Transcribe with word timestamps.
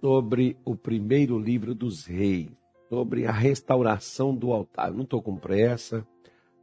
sobre 0.00 0.56
o 0.64 0.74
primeiro 0.74 1.38
livro 1.38 1.74
dos 1.74 2.06
reis, 2.06 2.48
sobre 2.88 3.26
a 3.26 3.32
restauração 3.32 4.34
do 4.34 4.52
altar. 4.52 4.92
não 4.92 5.02
estou 5.02 5.22
com 5.22 5.36
pressa, 5.36 6.06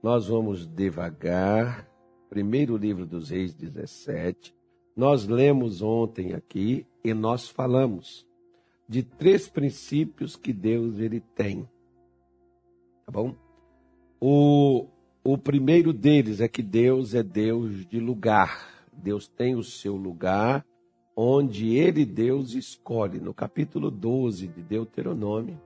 nós 0.01 0.27
vamos 0.27 0.65
devagar. 0.65 1.87
Primeiro 2.29 2.75
livro 2.75 3.05
dos 3.05 3.29
reis 3.29 3.53
17. 3.53 4.53
Nós 4.95 5.27
lemos 5.27 5.81
ontem 5.81 6.33
aqui 6.33 6.85
e 7.03 7.13
nós 7.13 7.47
falamos 7.47 8.27
de 8.89 9.03
três 9.03 9.47
princípios 9.47 10.35
que 10.35 10.51
Deus 10.51 10.99
ele 10.99 11.21
tem. 11.21 11.69
Tá 13.05 13.11
bom? 13.11 13.33
O, 14.19 14.87
o 15.23 15.37
primeiro 15.37 15.93
deles 15.93 16.41
é 16.41 16.47
que 16.47 16.63
Deus 16.63 17.13
é 17.13 17.23
Deus 17.23 17.85
de 17.85 17.99
lugar. 17.99 18.85
Deus 18.91 19.27
tem 19.27 19.55
o 19.55 19.63
seu 19.63 19.95
lugar 19.95 20.65
onde 21.19 21.75
ele, 21.75 22.05
Deus, 22.05 22.53
escolhe. 22.53 23.19
No 23.19 23.33
capítulo 23.33 23.89
12 23.89 24.47
de 24.49 24.61
Deuteronômio, 24.61 25.59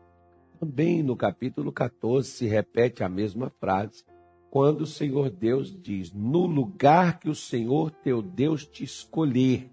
também 0.58 1.04
no 1.04 1.18
capítulo 1.18 1.74
14 1.74 2.30
se 2.30 2.48
repete 2.48 3.04
a 3.04 3.10
mesma 3.10 3.50
frase, 3.60 4.06
quando 4.50 4.82
o 4.82 4.88
Senhor 4.88 5.30
Deus 5.30 5.76
diz: 5.82 6.14
No 6.14 6.46
lugar 6.46 7.20
que 7.20 7.30
o 7.30 7.36
Senhor 7.36 7.92
teu 7.92 8.22
Deus 8.22 8.66
te 8.66 8.86
escolher, 8.86 9.70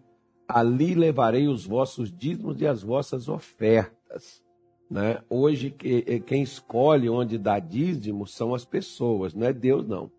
ali 0.49 0.97
levarei 0.97 1.47
os 1.47 1.65
vossos 1.65 2.11
dízimos 2.11 2.61
e 2.61 2.67
as 2.67 2.83
vossas 2.83 3.29
ofertas. 3.29 4.43
Né? 4.91 5.23
Hoje, 5.29 5.75
eh, 5.85 6.19
quem 6.19 6.43
escolhe 6.43 7.09
onde 7.09 7.39
dá 7.39 7.59
dízimo 7.59 8.27
são 8.27 8.55
as 8.55 8.65
pessoas, 8.65 9.35
não 9.35 9.47
é 9.47 9.53
Deus, 9.53 9.87
não. 9.87 10.11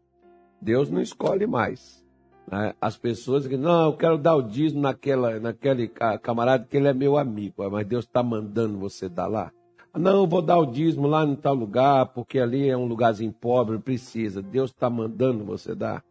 Deus 0.61 0.89
não 0.89 1.01
escolhe 1.01 1.47
mais. 1.47 2.05
Né? 2.51 2.73
As 2.81 2.97
pessoas 2.97 3.45
que 3.45 3.55
não, 3.55 3.85
eu 3.85 3.93
quero 3.93 4.17
dar 4.17 4.35
o 4.35 4.41
dízimo 4.41 4.81
naquela, 4.81 5.39
naquele 5.39 5.87
camarada 6.21 6.65
que 6.65 6.77
ele 6.77 6.87
é 6.87 6.93
meu 6.93 7.17
amigo, 7.17 7.69
mas 7.69 7.85
Deus 7.85 8.05
está 8.05 8.23
mandando 8.23 8.77
você 8.79 9.07
dar 9.07 9.27
lá. 9.27 9.51
Não, 9.93 10.21
eu 10.21 10.27
vou 10.27 10.41
dar 10.41 10.57
o 10.57 10.65
dízimo 10.65 11.07
lá 11.07 11.23
em 11.23 11.35
tal 11.35 11.53
lugar, 11.53 12.07
porque 12.07 12.39
ali 12.39 12.69
é 12.69 12.77
um 12.77 12.85
lugarzinho 12.85 13.33
pobre, 13.33 13.77
precisa. 13.79 14.41
Deus 14.41 14.71
está 14.71 14.89
mandando 14.89 15.43
você 15.43 15.75
dar. 15.75 16.03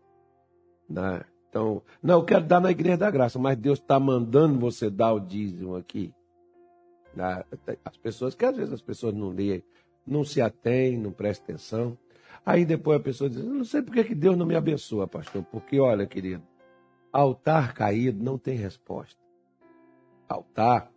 Né? 0.89 1.23
Então, 1.49 1.83
não, 2.03 2.19
eu 2.19 2.25
quero 2.25 2.45
dar 2.45 2.61
na 2.61 2.71
igreja 2.71 2.99
da 2.99 3.11
graça, 3.11 3.39
mas 3.39 3.57
Deus 3.57 3.79
está 3.79 3.99
mandando 3.99 4.59
você 4.59 4.91
dar 4.91 5.13
o 5.13 5.21
dízimo 5.21 5.77
aqui. 5.77 6.13
Né? 7.15 7.43
As 7.85 7.97
pessoas, 7.97 8.35
que 8.35 8.45
às 8.45 8.57
vezes 8.57 8.73
as 8.73 8.83
pessoas 8.83 9.15
não 9.15 9.31
leem, 9.31 9.63
não 10.07 10.25
se 10.25 10.41
atêm, 10.41 10.97
não 10.97 11.13
prestam 11.13 11.45
atenção. 11.45 11.99
Aí 12.49 12.65
depois 12.65 12.99
a 12.99 13.03
pessoa 13.03 13.29
diz: 13.29 13.45
Não 13.45 13.63
sei 13.63 13.83
por 13.83 13.95
que 13.95 14.15
Deus 14.15 14.35
não 14.35 14.47
me 14.47 14.57
abençoa, 14.57 15.07
pastor. 15.07 15.45
Porque, 15.53 15.79
olha, 15.79 16.07
querido, 16.07 16.43
altar 17.13 17.75
caído 17.75 18.25
não 18.25 18.39
tem 18.39 18.57
resposta. 18.57 19.21
Altar 20.27 20.91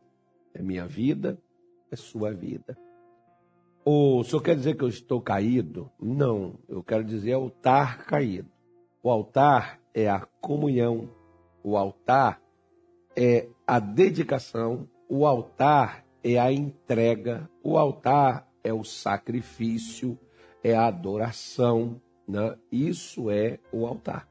é 0.54 0.62
minha 0.62 0.88
vida, 0.88 1.38
é 1.92 1.98
sua 1.98 2.32
vida. 2.32 2.78
O 3.84 4.24
senhor 4.24 4.42
quer 4.42 4.56
dizer 4.56 4.78
que 4.78 4.84
eu 4.86 4.88
estou 4.88 5.22
caído? 5.22 5.92
Não, 6.00 6.58
eu 6.70 6.82
quero 6.82 7.04
dizer 7.04 7.34
altar 7.34 8.06
caído. 8.06 8.50
O 9.04 9.10
altar 9.10 9.78
é 9.94 10.08
a 10.08 10.22
comunhão, 10.40 11.10
o 11.62 11.76
altar 11.76 12.42
é 13.14 13.50
a 13.68 13.78
dedicação, 13.78 14.88
o 15.10 15.26
altar 15.26 16.06
é 16.24 16.40
a 16.40 16.50
entrega, 16.50 17.50
o 17.62 17.78
altar 17.78 18.48
é 18.64 18.72
o 18.72 18.86
sacrifício, 18.86 20.18
é 20.64 20.76
a 20.76 20.88
adoração, 20.88 22.02
né? 22.28 22.58
isso 22.72 23.30
é 23.30 23.60
o 23.72 23.86
altar. 23.86 24.28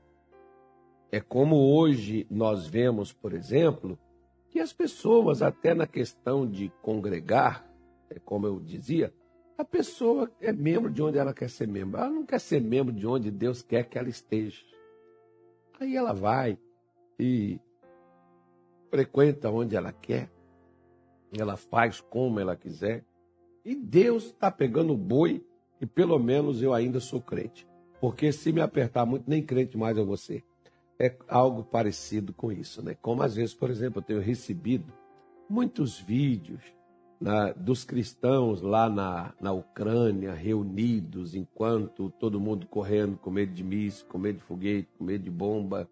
É 1.11 1.20
como 1.20 1.56
hoje 1.56 2.27
nós 2.31 2.67
vemos, 2.67 3.12
por 3.12 3.33
exemplo, 3.33 3.98
que 4.48 4.61
as 4.61 4.72
pessoas, 4.72 5.42
até 5.42 5.75
na 5.75 5.87
questão 5.87 6.47
de 6.47 6.72
congregar, 6.83 7.69
é 8.09 8.19
como 8.19 8.47
eu 8.47 8.61
dizia, 8.61 9.12
a 9.59 9.64
pessoa 9.64 10.31
é 10.41 10.53
membro 10.53 10.91
de 10.91 11.03
onde 11.03 11.19
ela 11.19 11.34
quer 11.34 11.50
ser 11.50 11.69
membro. 11.69 12.00
Ela 12.00 12.11
não 12.11 12.25
quer 12.25 12.41
ser 12.41 12.61
membro 12.61 12.92
de 12.92 13.06
onde 13.06 13.31
Deus 13.31 13.62
quer 13.62 13.84
que 13.84 13.98
ela 13.98 14.09
esteja. 14.09 14.65
Aí 15.78 15.97
ela 15.97 16.12
vai 16.12 16.59
e 17.19 17.60
frequenta 18.91 19.50
onde 19.50 19.77
ela 19.77 19.93
quer, 19.93 20.31
ela 21.38 21.56
faz 21.56 22.00
como 22.00 22.41
ela 22.41 22.56
quiser, 22.56 23.04
e 23.65 23.75
Deus 23.75 24.27
está 24.27 24.50
pegando 24.50 24.94
o 24.94 24.97
boi 24.97 25.47
e 25.80 25.86
pelo 25.86 26.18
menos 26.18 26.62
eu 26.62 26.74
ainda 26.74 27.00
sou 27.00 27.20
crente. 27.20 27.66
Porque 28.00 28.32
se 28.32 28.52
me 28.52 28.60
apertar 28.60 29.04
muito, 29.06 29.28
nem 29.28 29.42
crente 29.42 29.76
mais 29.76 29.96
eu 29.96 30.06
vou 30.06 30.16
ser. 30.16 30.44
É 30.98 31.14
algo 31.28 31.62
parecido 31.62 32.32
com 32.32 32.52
isso, 32.52 32.82
né? 32.82 32.94
Como 33.00 33.22
às 33.22 33.34
vezes, 33.34 33.54
por 33.54 33.70
exemplo, 33.70 34.00
eu 34.00 34.04
tenho 34.04 34.20
recebido 34.20 34.92
muitos 35.48 35.98
vídeos 35.98 36.60
né, 37.20 37.52
dos 37.56 37.84
cristãos 37.84 38.62
lá 38.62 38.88
na, 38.88 39.34
na 39.41 39.52
Ucrânia, 39.52 40.32
reunidos, 40.32 41.34
enquanto 41.34 42.10
todo 42.10 42.41
mundo 42.41 42.66
correndo 42.66 43.16
com 43.18 43.30
medo 43.30 43.52
de 43.52 43.62
míssil, 43.62 44.06
com 44.06 44.18
medo 44.18 44.38
de 44.38 44.44
foguete, 44.44 44.88
com 44.97 45.04
medo 45.04 45.24
de 45.24 45.30
bomba, 45.30 45.88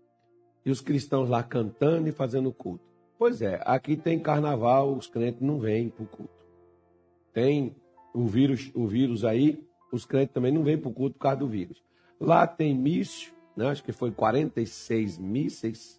e 0.64 0.70
os 0.70 0.80
cristãos 0.80 1.28
lá 1.28 1.42
cantando 1.42 2.08
e 2.08 2.12
fazendo 2.12 2.52
culto. 2.52 2.84
Pois 3.18 3.42
é, 3.42 3.60
aqui 3.64 3.96
tem 3.96 4.18
carnaval, 4.18 4.94
os 4.94 5.06
crentes 5.06 5.42
não 5.42 5.58
vêm 5.58 5.88
para 5.88 6.04
o 6.04 6.06
culto. 6.06 6.46
Tem 7.32 7.74
o 8.14 8.26
vírus, 8.26 8.70
o 8.74 8.86
vírus 8.86 9.24
aí, 9.24 9.62
os 9.92 10.04
crentes 10.04 10.34
também 10.34 10.52
não 10.52 10.62
vêm 10.62 10.78
para 10.78 10.88
o 10.88 10.92
culto 10.92 11.14
por 11.14 11.22
causa 11.22 11.38
do 11.38 11.48
vírus. 11.48 11.82
Lá 12.20 12.46
tem 12.46 12.74
míssil, 12.74 13.32
né? 13.56 13.68
acho 13.68 13.82
que 13.82 13.92
foi 13.92 14.10
46 14.10 15.18
mísseis, 15.18 15.98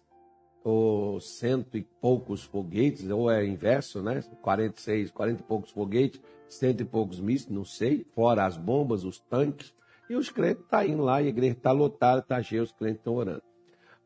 ou 0.62 1.18
cento 1.20 1.76
e 1.76 1.82
poucos 1.82 2.42
foguetes, 2.42 3.08
ou 3.08 3.30
é 3.30 3.46
inverso, 3.46 4.02
né? 4.02 4.22
46, 4.42 5.10
40 5.10 5.40
e 5.40 5.44
poucos 5.44 5.70
foguetes, 5.70 6.20
cento 6.48 6.82
e 6.82 6.84
poucos 6.84 7.20
mísseis, 7.20 7.50
não 7.50 7.64
sei, 7.64 8.04
fora 8.14 8.44
as 8.44 8.56
bombas, 8.56 9.04
os 9.04 9.18
tanques. 9.18 9.74
E 10.08 10.14
os 10.14 10.28
crentes 10.28 10.64
estão 10.64 10.80
tá 10.80 10.86
indo 10.86 11.02
lá, 11.02 11.16
a 11.16 11.22
igreja 11.22 11.52
está 11.52 11.72
lotada, 11.72 12.20
está 12.20 12.42
cheia, 12.42 12.62
os 12.62 12.72
crentes 12.72 12.98
estão 12.98 13.14
orando. 13.14 13.42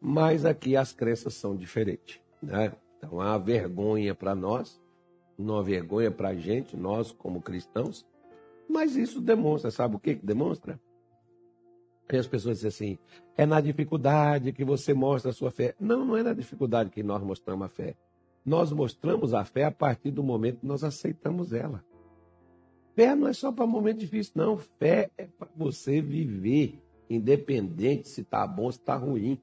Mas 0.00 0.44
aqui 0.44 0.76
as 0.76 0.92
crenças 0.92 1.34
são 1.34 1.56
diferentes, 1.56 2.20
né? 2.42 2.72
Então, 2.98 3.20
há 3.20 3.36
vergonha 3.38 4.14
para 4.14 4.34
nós, 4.34 4.80
não 5.38 5.58
há 5.58 5.62
vergonha 5.62 6.10
para 6.10 6.28
a 6.28 6.34
gente, 6.34 6.76
nós 6.76 7.10
como 7.10 7.40
cristãos, 7.42 8.06
mas 8.68 8.96
isso 8.96 9.20
demonstra, 9.20 9.70
sabe 9.70 9.96
o 9.96 9.98
que, 9.98 10.14
demonstra? 10.14 10.80
E 12.12 12.16
as 12.16 12.26
pessoas 12.26 12.60
dizem 12.60 12.68
assim: 12.68 12.98
é 13.36 13.46
na 13.46 13.60
dificuldade 13.60 14.52
que 14.52 14.64
você 14.64 14.92
mostra 14.92 15.30
a 15.30 15.34
sua 15.34 15.50
fé. 15.50 15.74
Não, 15.80 16.04
não 16.04 16.16
é 16.16 16.22
na 16.22 16.32
dificuldade 16.32 16.90
que 16.90 17.02
nós 17.02 17.22
mostramos 17.22 17.66
a 17.66 17.68
fé. 17.68 17.96
Nós 18.44 18.72
mostramos 18.72 19.32
a 19.32 19.44
fé 19.44 19.64
a 19.64 19.70
partir 19.70 20.10
do 20.10 20.22
momento 20.22 20.60
que 20.60 20.66
nós 20.66 20.84
aceitamos 20.84 21.52
ela. 21.52 21.84
Fé 22.94 23.16
não 23.16 23.26
é 23.26 23.32
só 23.32 23.50
para 23.50 23.66
momento 23.66 23.98
difícil, 23.98 24.34
não. 24.36 24.58
Fé 24.58 25.10
é 25.16 25.26
para 25.26 25.48
você 25.56 26.00
viver, 26.00 26.78
independente 27.08 28.08
se 28.08 28.20
está 28.20 28.46
bom 28.46 28.64
ou 28.64 28.72
se 28.72 28.78
está 28.78 28.96
ruim. 28.96 29.40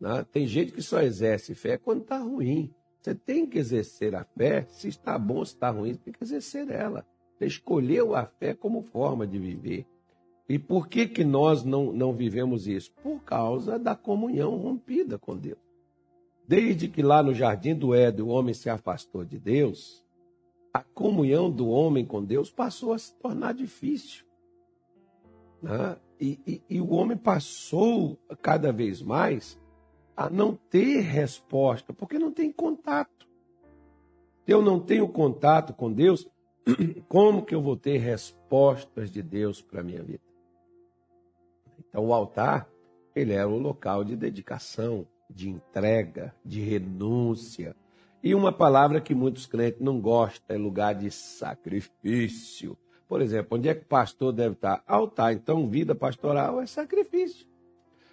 Né? 0.00 0.24
Tem 0.32 0.46
gente 0.46 0.72
que 0.72 0.80
só 0.80 1.02
exerce 1.02 1.54
fé 1.54 1.76
quando 1.76 2.02
está 2.02 2.18
ruim. 2.18 2.72
Você 3.00 3.14
tem 3.14 3.46
que 3.46 3.58
exercer 3.58 4.14
a 4.14 4.24
fé, 4.24 4.64
se 4.68 4.88
está 4.88 5.18
bom 5.18 5.38
ou 5.38 5.44
se 5.44 5.54
está 5.54 5.68
ruim, 5.68 5.92
você 5.92 6.00
tem 6.00 6.14
que 6.14 6.24
exercer 6.24 6.70
ela. 6.70 7.04
Escolheu 7.44 8.14
a 8.14 8.26
fé 8.26 8.54
como 8.54 8.82
forma 8.82 9.26
de 9.26 9.38
viver. 9.38 9.86
E 10.48 10.58
por 10.58 10.88
que, 10.88 11.06
que 11.06 11.24
nós 11.24 11.64
não, 11.64 11.92
não 11.92 12.12
vivemos 12.12 12.66
isso? 12.66 12.92
Por 13.02 13.20
causa 13.22 13.78
da 13.78 13.94
comunhão 13.94 14.56
rompida 14.56 15.18
com 15.18 15.36
Deus. 15.36 15.58
Desde 16.46 16.88
que 16.88 17.02
lá 17.02 17.22
no 17.22 17.32
jardim 17.32 17.74
do 17.74 17.94
Éden 17.94 18.26
o 18.26 18.28
homem 18.28 18.52
se 18.52 18.68
afastou 18.68 19.24
de 19.24 19.38
Deus, 19.38 20.04
a 20.72 20.82
comunhão 20.82 21.50
do 21.50 21.68
homem 21.68 22.04
com 22.04 22.22
Deus 22.22 22.50
passou 22.50 22.92
a 22.92 22.98
se 22.98 23.14
tornar 23.14 23.54
difícil. 23.54 24.24
Né? 25.62 25.96
E, 26.20 26.38
e, 26.46 26.62
e 26.68 26.80
o 26.80 26.90
homem 26.90 27.16
passou 27.16 28.18
cada 28.42 28.70
vez 28.70 29.00
mais 29.00 29.58
a 30.16 30.28
não 30.28 30.54
ter 30.54 31.00
resposta, 31.00 31.92
porque 31.92 32.18
não 32.18 32.30
tem 32.30 32.52
contato. 32.52 33.26
Eu 34.46 34.60
não 34.60 34.78
tenho 34.78 35.08
contato 35.08 35.72
com 35.72 35.90
Deus, 35.90 36.28
como 37.08 37.44
que 37.44 37.54
eu 37.54 37.62
vou 37.62 37.76
ter 37.76 37.98
respostas 37.98 39.10
de 39.10 39.22
Deus 39.22 39.60
para 39.60 39.80
a 39.80 39.84
minha 39.84 40.02
vida? 40.02 40.22
Então, 41.88 42.06
o 42.06 42.14
altar, 42.14 42.68
ele 43.14 43.32
era 43.32 43.48
o 43.48 43.58
local 43.58 44.02
de 44.04 44.16
dedicação, 44.16 45.06
de 45.28 45.48
entrega, 45.48 46.34
de 46.44 46.60
renúncia. 46.60 47.76
E 48.22 48.34
uma 48.34 48.52
palavra 48.52 49.00
que 49.00 49.14
muitos 49.14 49.46
crentes 49.46 49.80
não 49.80 50.00
gostam 50.00 50.56
é 50.56 50.58
lugar 50.58 50.94
de 50.94 51.10
sacrifício. 51.10 52.76
Por 53.06 53.20
exemplo, 53.20 53.58
onde 53.58 53.68
é 53.68 53.74
que 53.74 53.82
o 53.82 53.86
pastor 53.86 54.32
deve 54.32 54.54
estar? 54.54 54.82
Altar. 54.86 55.34
Então, 55.34 55.68
vida 55.68 55.94
pastoral 55.94 56.60
é 56.60 56.66
sacrifício. 56.66 57.46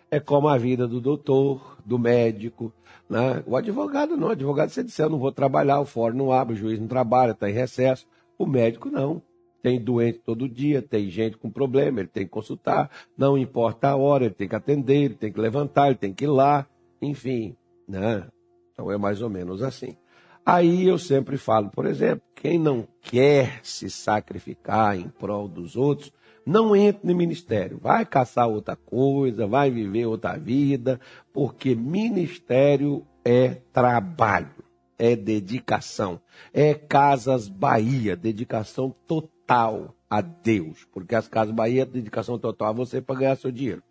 É 0.09 0.19
como 0.19 0.49
a 0.49 0.57
vida 0.57 0.85
do 0.85 0.99
doutor, 0.99 1.77
do 1.85 1.97
médico, 1.97 2.73
né? 3.09 3.41
O 3.47 3.55
advogado 3.55 4.17
não. 4.17 4.27
O 4.27 4.31
advogado, 4.31 4.69
você 4.69 4.83
disser, 4.83 5.05
eu 5.05 5.09
não 5.09 5.17
vou 5.17 5.31
trabalhar, 5.31 5.79
o 5.79 5.85
fórum 5.85 6.17
não 6.17 6.31
abre, 6.33 6.53
o 6.53 6.57
juiz 6.57 6.77
não 6.77 6.87
trabalha, 6.87 7.31
está 7.31 7.49
em 7.49 7.53
recesso. 7.53 8.05
O 8.41 8.47
médico 8.47 8.89
não. 8.89 9.21
Tem 9.61 9.79
doente 9.79 10.17
todo 10.25 10.49
dia, 10.49 10.81
tem 10.81 11.07
gente 11.11 11.37
com 11.37 11.51
problema, 11.51 11.99
ele 11.99 12.09
tem 12.09 12.23
que 12.23 12.31
consultar, 12.31 12.89
não 13.15 13.37
importa 13.37 13.89
a 13.89 13.95
hora, 13.95 14.25
ele 14.25 14.33
tem 14.33 14.47
que 14.47 14.55
atender, 14.55 15.03
ele 15.03 15.13
tem 15.13 15.31
que 15.31 15.39
levantar, 15.39 15.89
ele 15.89 15.95
tem 15.95 16.11
que 16.11 16.23
ir 16.23 16.27
lá, 16.27 16.65
enfim, 16.99 17.55
né? 17.87 18.27
Então 18.73 18.91
é 18.91 18.97
mais 18.97 19.21
ou 19.21 19.29
menos 19.29 19.61
assim. 19.61 19.95
Aí 20.43 20.87
eu 20.87 20.97
sempre 20.97 21.37
falo, 21.37 21.69
por 21.69 21.85
exemplo, 21.85 22.23
quem 22.33 22.57
não 22.57 22.87
quer 22.99 23.59
se 23.61 23.91
sacrificar 23.91 24.97
em 24.97 25.07
prol 25.07 25.47
dos 25.47 25.75
outros, 25.75 26.11
não 26.43 26.75
entre 26.75 27.07
no 27.07 27.15
ministério. 27.15 27.77
Vai 27.79 28.07
caçar 28.07 28.49
outra 28.49 28.75
coisa, 28.75 29.45
vai 29.45 29.69
viver 29.69 30.07
outra 30.07 30.35
vida, 30.35 30.99
porque 31.31 31.75
ministério 31.75 33.05
é 33.23 33.61
trabalho, 33.71 34.60
é 35.01 35.15
dedicação, 35.15 36.21
é 36.53 36.75
Casas 36.75 37.49
Bahia, 37.49 38.15
dedicação 38.15 38.95
total 39.07 39.95
a 40.07 40.21
Deus, 40.21 40.87
porque 40.93 41.15
as 41.15 41.27
Casas 41.27 41.55
Bahia 41.55 41.81
é 41.81 41.85
dedicação 41.85 42.37
total 42.37 42.67
a 42.67 42.71
você 42.71 43.01
para 43.01 43.19
ganhar 43.19 43.35
seu 43.35 43.51
dinheiro. 43.51 43.81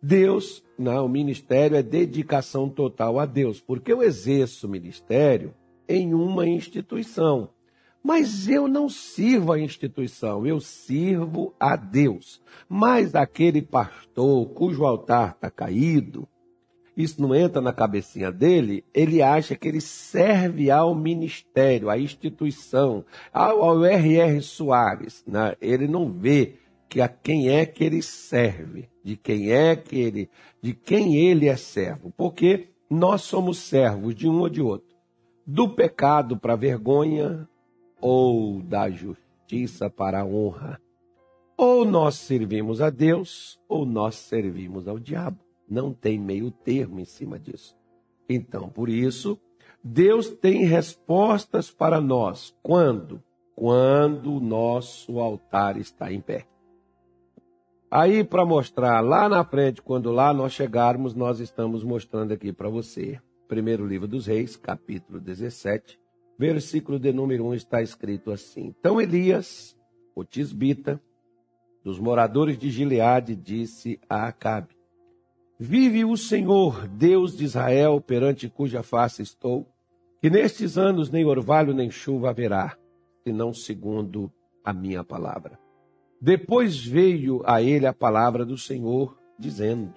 Deus, 0.00 0.62
não, 0.78 1.06
o 1.06 1.08
ministério 1.08 1.76
é 1.76 1.82
dedicação 1.82 2.68
total 2.68 3.18
a 3.18 3.26
Deus, 3.26 3.60
porque 3.60 3.92
eu 3.92 4.00
exerço 4.00 4.68
ministério 4.68 5.52
em 5.88 6.14
uma 6.14 6.46
instituição. 6.46 7.50
Mas 8.00 8.48
eu 8.48 8.68
não 8.68 8.88
sirvo 8.88 9.52
a 9.52 9.58
instituição, 9.58 10.46
eu 10.46 10.60
sirvo 10.60 11.52
a 11.58 11.74
Deus. 11.74 12.40
Mas 12.68 13.16
aquele 13.16 13.60
pastor 13.60 14.46
cujo 14.50 14.84
altar 14.84 15.32
está 15.32 15.50
caído, 15.50 16.28
isso 16.98 17.22
não 17.22 17.34
entra 17.34 17.62
na 17.62 17.72
cabecinha 17.72 18.32
dele, 18.32 18.84
ele 18.92 19.22
acha 19.22 19.54
que 19.54 19.68
ele 19.68 19.80
serve 19.80 20.70
ao 20.70 20.94
ministério, 20.94 21.88
à 21.88 21.96
instituição, 21.96 23.04
ao, 23.32 23.62
ao 23.62 23.84
R.R. 23.84 24.42
Soares. 24.42 25.24
Né? 25.26 25.54
Ele 25.60 25.86
não 25.86 26.12
vê 26.12 26.56
que 26.88 27.00
a 27.00 27.08
quem 27.08 27.50
é 27.50 27.64
que 27.64 27.84
ele 27.84 28.02
serve, 28.02 28.88
de 29.04 29.16
quem 29.16 29.52
é 29.52 29.76
que 29.76 29.96
ele, 29.96 30.28
de 30.60 30.74
quem 30.74 31.16
ele 31.16 31.46
é 31.46 31.56
servo, 31.56 32.12
porque 32.16 32.68
nós 32.90 33.22
somos 33.22 33.58
servos 33.58 34.14
de 34.14 34.28
um 34.28 34.40
ou 34.40 34.48
de 34.48 34.60
outro 34.60 34.88
do 35.50 35.66
pecado 35.66 36.36
para 36.36 36.52
a 36.52 36.56
vergonha 36.56 37.48
ou 38.02 38.60
da 38.60 38.90
justiça 38.90 39.88
para 39.88 40.20
a 40.20 40.26
honra. 40.26 40.78
Ou 41.56 41.86
nós 41.86 42.16
servimos 42.16 42.82
a 42.82 42.90
Deus 42.90 43.58
ou 43.66 43.86
nós 43.86 44.16
servimos 44.16 44.86
ao 44.86 44.98
diabo. 44.98 45.47
Não 45.68 45.92
tem 45.92 46.18
meio 46.18 46.50
termo 46.50 47.00
em 47.00 47.04
cima 47.04 47.38
disso. 47.38 47.76
Então, 48.28 48.68
por 48.68 48.88
isso, 48.88 49.38
Deus 49.82 50.30
tem 50.30 50.64
respostas 50.64 51.70
para 51.70 52.00
nós. 52.00 52.54
Quando? 52.62 53.22
Quando 53.54 54.34
o 54.34 54.40
nosso 54.40 55.18
altar 55.18 55.76
está 55.76 56.12
em 56.12 56.20
pé. 56.20 56.46
Aí, 57.90 58.22
para 58.22 58.44
mostrar 58.44 59.00
lá 59.00 59.28
na 59.28 59.44
frente, 59.44 59.82
quando 59.82 60.12
lá 60.12 60.32
nós 60.32 60.52
chegarmos, 60.52 61.14
nós 61.14 61.40
estamos 61.40 61.82
mostrando 61.82 62.32
aqui 62.32 62.52
para 62.52 62.68
você 62.68 63.18
primeiro 63.48 63.86
livro 63.86 64.06
dos 64.06 64.26
Reis, 64.26 64.56
capítulo 64.56 65.18
17, 65.18 65.98
versículo 66.38 66.98
de 66.98 67.10
número 67.12 67.46
1 67.46 67.54
está 67.54 67.80
escrito 67.80 68.30
assim: 68.30 68.74
Então 68.78 69.00
Elias, 69.00 69.74
o 70.14 70.22
tisbita, 70.22 71.00
dos 71.82 71.98
moradores 71.98 72.58
de 72.58 72.70
Gileade, 72.70 73.34
disse 73.34 73.98
a 74.08 74.26
Acabe: 74.26 74.76
Vive 75.60 76.04
o 76.04 76.16
Senhor, 76.16 76.86
Deus 76.86 77.36
de 77.36 77.42
Israel, 77.42 78.00
perante 78.00 78.48
cuja 78.48 78.80
face 78.84 79.22
estou, 79.22 79.66
que 80.20 80.30
nestes 80.30 80.78
anos 80.78 81.10
nem 81.10 81.24
orvalho 81.24 81.74
nem 81.74 81.90
chuva 81.90 82.30
haverá, 82.30 82.78
senão 83.24 83.52
segundo 83.52 84.30
a 84.64 84.72
minha 84.72 85.02
palavra. 85.02 85.58
Depois 86.20 86.78
veio 86.78 87.42
a 87.44 87.60
ele 87.60 87.86
a 87.86 87.92
palavra 87.92 88.44
do 88.44 88.56
Senhor, 88.56 89.18
dizendo: 89.36 89.94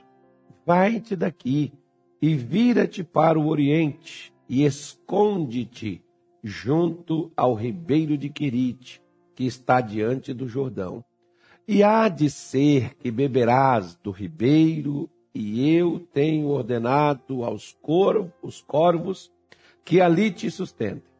Vai-te 0.66 1.16
daqui 1.16 1.72
e 2.19 2.34
vira-te 2.34 3.04
para 3.04 3.40
o 3.40 3.48
oriente 3.48 4.34
e 4.50 4.66
esconde-te 4.66 6.04
junto 6.44 7.31
ao 7.38 7.54
ribeiro 7.54 8.18
de 8.18 8.30
Quirite, 8.30 9.00
que 9.36 9.46
está 9.46 9.80
diante 9.80 10.34
do 10.34 10.48
Jordão. 10.48 11.06
E 11.68 11.84
há 11.84 12.10
de 12.10 12.31
ser 12.31 12.96
que 12.96 13.12
beberás 13.12 13.96
do 13.96 14.10
ribeiro, 14.10 15.08
e 15.33 15.74
eu 15.74 16.00
tenho 16.13 16.48
ordenado 16.48 17.44
aos 17.44 17.74
corvos, 17.81 18.31
os 18.42 18.62
corvos 18.62 19.31
que 19.83 20.01
ali 20.01 20.31
te 20.31 20.50
sustentem. 20.51 21.12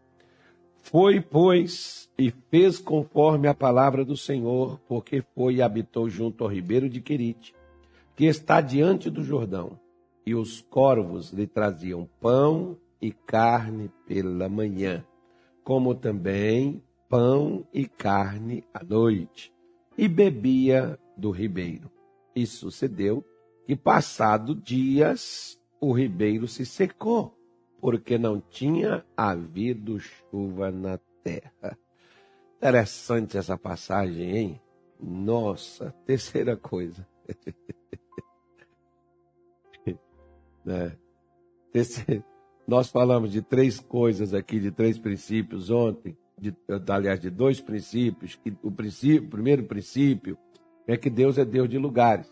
Foi, 0.81 1.21
pois, 1.21 2.09
e 2.17 2.31
fez 2.49 2.79
conforme 2.79 3.47
a 3.47 3.53
palavra 3.53 4.03
do 4.03 4.17
Senhor, 4.17 4.79
porque 4.87 5.23
foi 5.35 5.55
e 5.55 5.61
habitou 5.61 6.09
junto 6.09 6.43
ao 6.43 6.49
ribeiro 6.49 6.89
de 6.89 6.99
Querite, 6.99 7.55
que 8.15 8.25
está 8.25 8.59
diante 8.61 9.09
do 9.09 9.23
Jordão 9.23 9.79
e 10.25 10.35
os 10.35 10.61
corvos 10.61 11.31
lhe 11.31 11.47
traziam 11.47 12.07
pão 12.19 12.77
e 13.01 13.11
carne 13.11 13.89
pela 14.05 14.47
manhã, 14.47 15.03
como 15.63 15.95
também 15.95 16.81
pão 17.09 17.65
e 17.73 17.85
carne 17.85 18.63
à 18.73 18.83
noite, 18.83 19.51
e 19.97 20.07
bebia 20.07 20.99
do 21.17 21.31
ribeiro. 21.31 21.89
E 22.35 22.45
sucedeu 22.45 23.25
que, 23.71 23.75
passado 23.77 24.53
dias, 24.53 25.57
o 25.79 25.94
ribeiro 25.94 26.45
se 26.45 26.65
secou, 26.65 27.33
porque 27.79 28.18
não 28.18 28.41
tinha 28.41 29.06
havido 29.15 29.97
chuva 29.97 30.69
na 30.69 31.00
terra. 31.23 31.77
Interessante 32.57 33.38
essa 33.38 33.57
passagem, 33.57 34.35
hein? 34.35 34.62
Nossa, 35.00 35.95
terceira 36.06 36.57
coisa. 36.57 37.07
Né? 40.63 40.95
Esse, 41.74 42.24
nós 42.67 42.91
falamos 42.91 43.31
de 43.31 43.41
três 43.41 43.79
coisas 43.79 44.31
aqui, 44.31 44.59
de 44.59 44.69
três 44.69 45.00
princípios 45.00 45.71
ontem, 45.71 46.15
de, 46.38 46.56
aliás, 46.88 47.19
de 47.19 47.31
dois 47.31 47.59
princípios. 47.59 48.39
O, 48.62 48.69
princípio, 48.69 49.27
o 49.27 49.31
primeiro 49.31 49.63
princípio 49.63 50.38
é 50.85 50.95
que 50.95 51.09
Deus 51.09 51.39
é 51.39 51.45
Deus 51.45 51.67
de 51.67 51.79
lugares. 51.79 52.31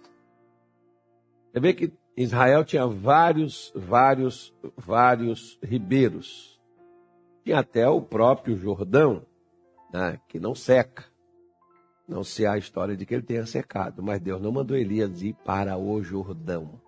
Você 1.51 1.59
vê 1.59 1.73
que 1.73 1.91
Israel 2.15 2.63
tinha 2.63 2.85
vários, 2.85 3.71
vários, 3.75 4.53
vários 4.77 5.57
ribeiros. 5.63 6.59
Tinha 7.43 7.59
até 7.59 7.87
o 7.87 8.01
próprio 8.01 8.55
Jordão, 8.55 9.23
né, 9.93 10.19
que 10.27 10.39
não 10.39 10.53
seca. 10.53 11.05
Não 12.07 12.23
se 12.23 12.45
há 12.45 12.57
história 12.57 12.95
de 12.97 13.05
que 13.05 13.13
ele 13.13 13.23
tenha 13.23 13.45
secado, 13.45 14.01
mas 14.03 14.19
Deus 14.19 14.41
não 14.41 14.51
mandou 14.51 14.75
Elias 14.75 15.21
ir 15.21 15.35
para 15.45 15.77
o 15.77 16.01
Jordão. 16.01 16.81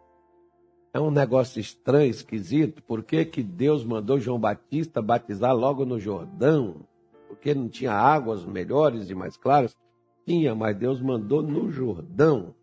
É 0.94 1.00
um 1.00 1.12
negócio 1.12 1.60
estranho, 1.62 2.10
esquisito. 2.10 2.84
Por 2.84 3.02
que, 3.02 3.24
que 3.24 3.42
Deus 3.42 3.86
mandou 3.86 4.20
João 4.20 4.40
Batista 4.40 5.02
batizar 5.02 5.56
logo 5.56 5.86
no 5.86 6.00
Jordão? 6.00 6.82
Porque 7.30 7.54
não 7.54 7.70
tinha 7.70 7.94
águas 7.94 8.44
melhores 8.44 9.10
e 9.10 9.16
mais 9.16 9.38
claras? 9.38 9.78
Tinha, 10.26 10.54
mas 10.54 10.76
Deus 10.76 11.02
mandou 11.02 11.42
no 11.42 11.72
Jordão. 11.72 12.54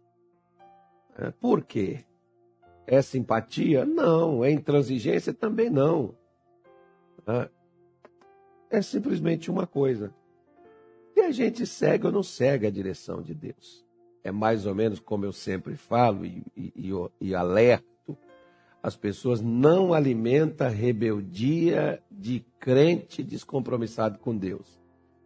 É, 1.18 1.30
por 1.30 1.64
quê? 1.64 2.04
É 2.86 3.02
simpatia? 3.02 3.84
Não. 3.84 4.44
É 4.44 4.50
intransigência? 4.50 5.34
Também 5.34 5.68
não. 5.68 6.14
É, 8.70 8.80
simplesmente 8.80 9.50
uma 9.50 9.66
coisa. 9.66 10.14
Se 11.12 11.20
a 11.20 11.30
gente 11.30 11.66
segue 11.66 12.06
ou 12.06 12.12
não 12.12 12.22
segue 12.22 12.66
a 12.66 12.70
direção 12.70 13.20
de 13.20 13.34
Deus. 13.34 13.84
É 14.24 14.30
mais 14.30 14.64
ou 14.64 14.74
menos 14.74 15.00
como 15.00 15.24
eu 15.24 15.32
sempre 15.32 15.74
falo 15.76 16.24
e, 16.24 16.42
e, 16.56 16.72
e, 16.76 17.28
e 17.28 17.34
alerto 17.34 17.88
as 18.82 18.96
pessoas 18.96 19.40
não 19.40 19.92
alimentam 19.92 20.70
rebeldia 20.70 22.02
de 22.10 22.44
crente 22.58 23.22
descompromissado 23.22 24.18
com 24.18 24.36
Deus. 24.36 24.78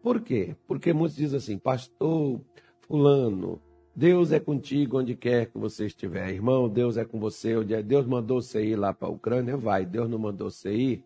Por 0.02 0.20
quê? 0.20 0.56
Porque 0.66 0.92
muitos 0.92 1.16
dizem 1.16 1.36
assim, 1.36 1.58
pastor, 1.58 2.40
fulano, 2.80 3.60
Deus 3.94 4.32
é 4.32 4.40
contigo 4.40 4.98
onde 4.98 5.14
quer 5.14 5.46
que 5.46 5.58
você 5.58 5.86
estiver. 5.86 6.30
Irmão, 6.30 6.68
Deus 6.68 6.96
é 6.96 7.04
com 7.04 7.20
você. 7.20 7.62
Deus 7.82 8.06
mandou 8.06 8.40
você 8.40 8.64
ir 8.64 8.76
lá 8.76 8.92
para 8.94 9.08
a 9.08 9.10
Ucrânia, 9.10 9.56
vai. 9.56 9.84
Deus 9.84 10.08
não 10.08 10.18
mandou 10.18 10.50
você 10.50 10.74
ir, 10.74 11.04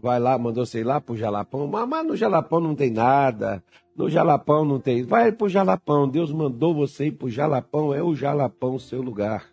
vai 0.00 0.20
lá, 0.20 0.38
mandou 0.38 0.64
você 0.64 0.80
ir 0.80 0.84
lá 0.84 1.00
para 1.00 1.12
o 1.12 1.16
Jalapão. 1.16 1.66
Mas, 1.66 2.06
no 2.06 2.16
Jalapão 2.16 2.60
não 2.60 2.74
tem 2.74 2.90
nada. 2.90 3.62
No 3.96 4.08
Jalapão 4.08 4.64
não 4.64 4.78
tem. 4.78 5.02
Vai 5.02 5.32
para 5.32 5.46
o 5.46 5.48
Jalapão. 5.48 6.08
Deus 6.08 6.32
mandou 6.32 6.72
você 6.72 7.06
ir 7.06 7.12
para 7.12 7.26
o 7.26 7.30
Jalapão. 7.30 7.92
É 7.92 8.02
o 8.02 8.14
Jalapão 8.14 8.76
o 8.76 8.80
seu 8.80 9.02
lugar. 9.02 9.44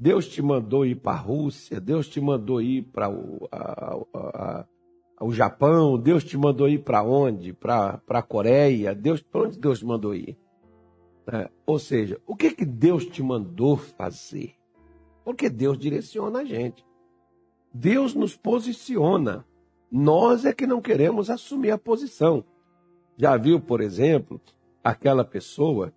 Deus 0.00 0.26
te 0.26 0.40
mandou 0.40 0.86
ir 0.86 0.94
para 0.94 1.12
a 1.12 1.20
Rússia, 1.20 1.78
Deus 1.78 2.08
te 2.08 2.22
mandou 2.22 2.62
ir 2.62 2.84
para 2.84 3.10
o, 3.10 3.46
o 5.20 5.30
Japão, 5.30 5.98
Deus 5.98 6.24
te 6.24 6.38
mandou 6.38 6.66
ir 6.66 6.78
para 6.78 7.02
onde? 7.02 7.52
Para 7.52 8.00
a 8.08 8.22
Coreia, 8.22 8.94
Deus, 8.94 9.20
para 9.20 9.42
onde 9.42 9.58
Deus 9.58 9.80
te 9.80 9.84
mandou 9.84 10.14
ir? 10.14 10.38
É, 11.32 11.48
ou 11.64 11.78
seja, 11.78 12.20
o 12.26 12.34
que, 12.34 12.50
que 12.50 12.64
Deus 12.64 13.06
te 13.06 13.22
mandou 13.22 13.76
fazer? 13.76 14.56
Porque 15.24 15.48
Deus 15.48 15.78
direciona 15.78 16.40
a 16.40 16.44
gente. 16.44 16.84
Deus 17.72 18.14
nos 18.14 18.36
posiciona. 18.36 19.46
Nós 19.90 20.44
é 20.44 20.52
que 20.52 20.66
não 20.66 20.80
queremos 20.80 21.30
assumir 21.30 21.70
a 21.70 21.78
posição. 21.78 22.44
Já 23.16 23.36
viu, 23.36 23.60
por 23.60 23.80
exemplo, 23.80 24.40
aquela 24.82 25.24
pessoa 25.24 25.92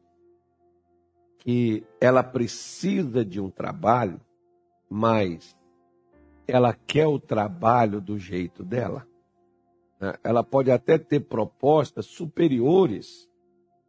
que 1.39 1.83
ela 1.99 2.23
precisa 2.23 3.25
de 3.25 3.39
um 3.41 3.49
trabalho, 3.49 4.21
mas 4.87 5.57
ela 6.47 6.73
quer 6.73 7.07
o 7.07 7.19
trabalho 7.19 7.99
do 7.99 8.19
jeito 8.19 8.63
dela. 8.63 9.07
né, 9.99 10.13
ela 10.23 10.43
pode 10.43 10.69
até 10.69 10.97
ter 10.97 11.21
propostas 11.21 12.05
superiores 12.05 13.27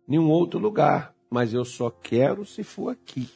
em 0.08 0.18
um 0.18 0.30
outro 0.30 0.58
lugar, 0.58 1.13
mas 1.34 1.52
eu 1.52 1.64
só 1.64 1.90
quero 1.90 2.46
se 2.46 2.62
for 2.62 2.90
aqui. 2.90 3.28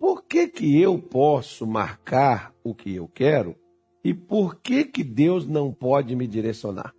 Por 0.00 0.24
que, 0.24 0.48
que 0.48 0.80
eu 0.80 0.98
posso 0.98 1.66
marcar 1.66 2.54
o 2.64 2.74
que 2.74 2.94
eu 2.94 3.06
quero 3.06 3.54
e 4.02 4.14
por 4.14 4.56
que, 4.62 4.82
que 4.82 5.04
Deus 5.04 5.46
não 5.46 5.70
pode 5.70 6.16
me 6.16 6.26
direcionar? 6.26 6.94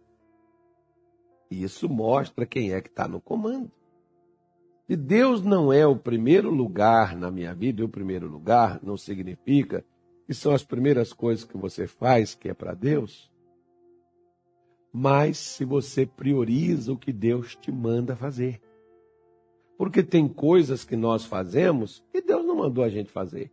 Isso 1.50 1.90
mostra 1.90 2.46
quem 2.46 2.74
é 2.74 2.80
que 2.80 2.90
está 2.90 3.08
no 3.08 3.20
comando. 3.20 3.72
Se 4.86 4.96
Deus 4.96 5.42
não 5.42 5.74
é 5.74 5.88
o 5.88 5.98
primeiro 5.98 6.52
lugar 6.52 7.16
na 7.16 7.32
minha 7.32 7.56
vida, 7.56 7.82
e 7.82 7.84
o 7.84 7.90
primeiro 7.90 8.28
lugar 8.28 8.80
não 8.84 8.98
significa 8.98 9.84
que 10.28 10.34
são 10.36 10.54
as 10.54 10.64
primeiras 10.64 11.12
coisas 11.12 11.44
que 11.44 11.58
você 11.58 11.88
faz 11.88 12.36
que 12.36 12.50
é 12.50 12.54
para 12.54 12.76
Deus, 12.76 13.32
mas 14.94 15.40
se 15.40 15.66
você 15.66 16.06
prioriza 16.06 16.94
o 16.94 16.98
que 17.00 17.12
Deus 17.12 17.56
te 17.56 17.72
manda 17.72 18.16
fazer. 18.16 18.62
Porque 19.78 20.02
tem 20.02 20.28
coisas 20.28 20.84
que 20.84 20.96
nós 20.96 21.24
fazemos 21.24 22.04
que 22.12 22.22
Deus 22.22 22.46
não 22.46 22.56
mandou 22.56 22.84
a 22.84 22.90
gente 22.90 23.12
fazer. 23.12 23.52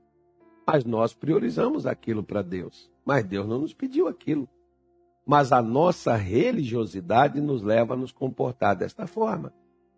Mas 0.66 0.85
nós 0.85 1.12
priorizamos 1.12 1.87
aquilo 1.87 2.23
para 2.23 2.40
Deus. 2.40 2.90
Mas 3.04 3.25
Deus 3.25 3.47
não 3.47 3.61
nos 3.61 3.75
pediu 3.75 4.09
aquilo. 4.09 4.49
Mas 5.26 5.52
a 5.52 5.61
nossa 5.61 6.16
religiosidade 6.16 7.40
nos 7.40 7.62
leva 7.62 7.95
a 7.95 7.97
nos 7.97 8.12
comportar 8.12 8.75
desta 8.75 9.07
forma. 9.07 9.52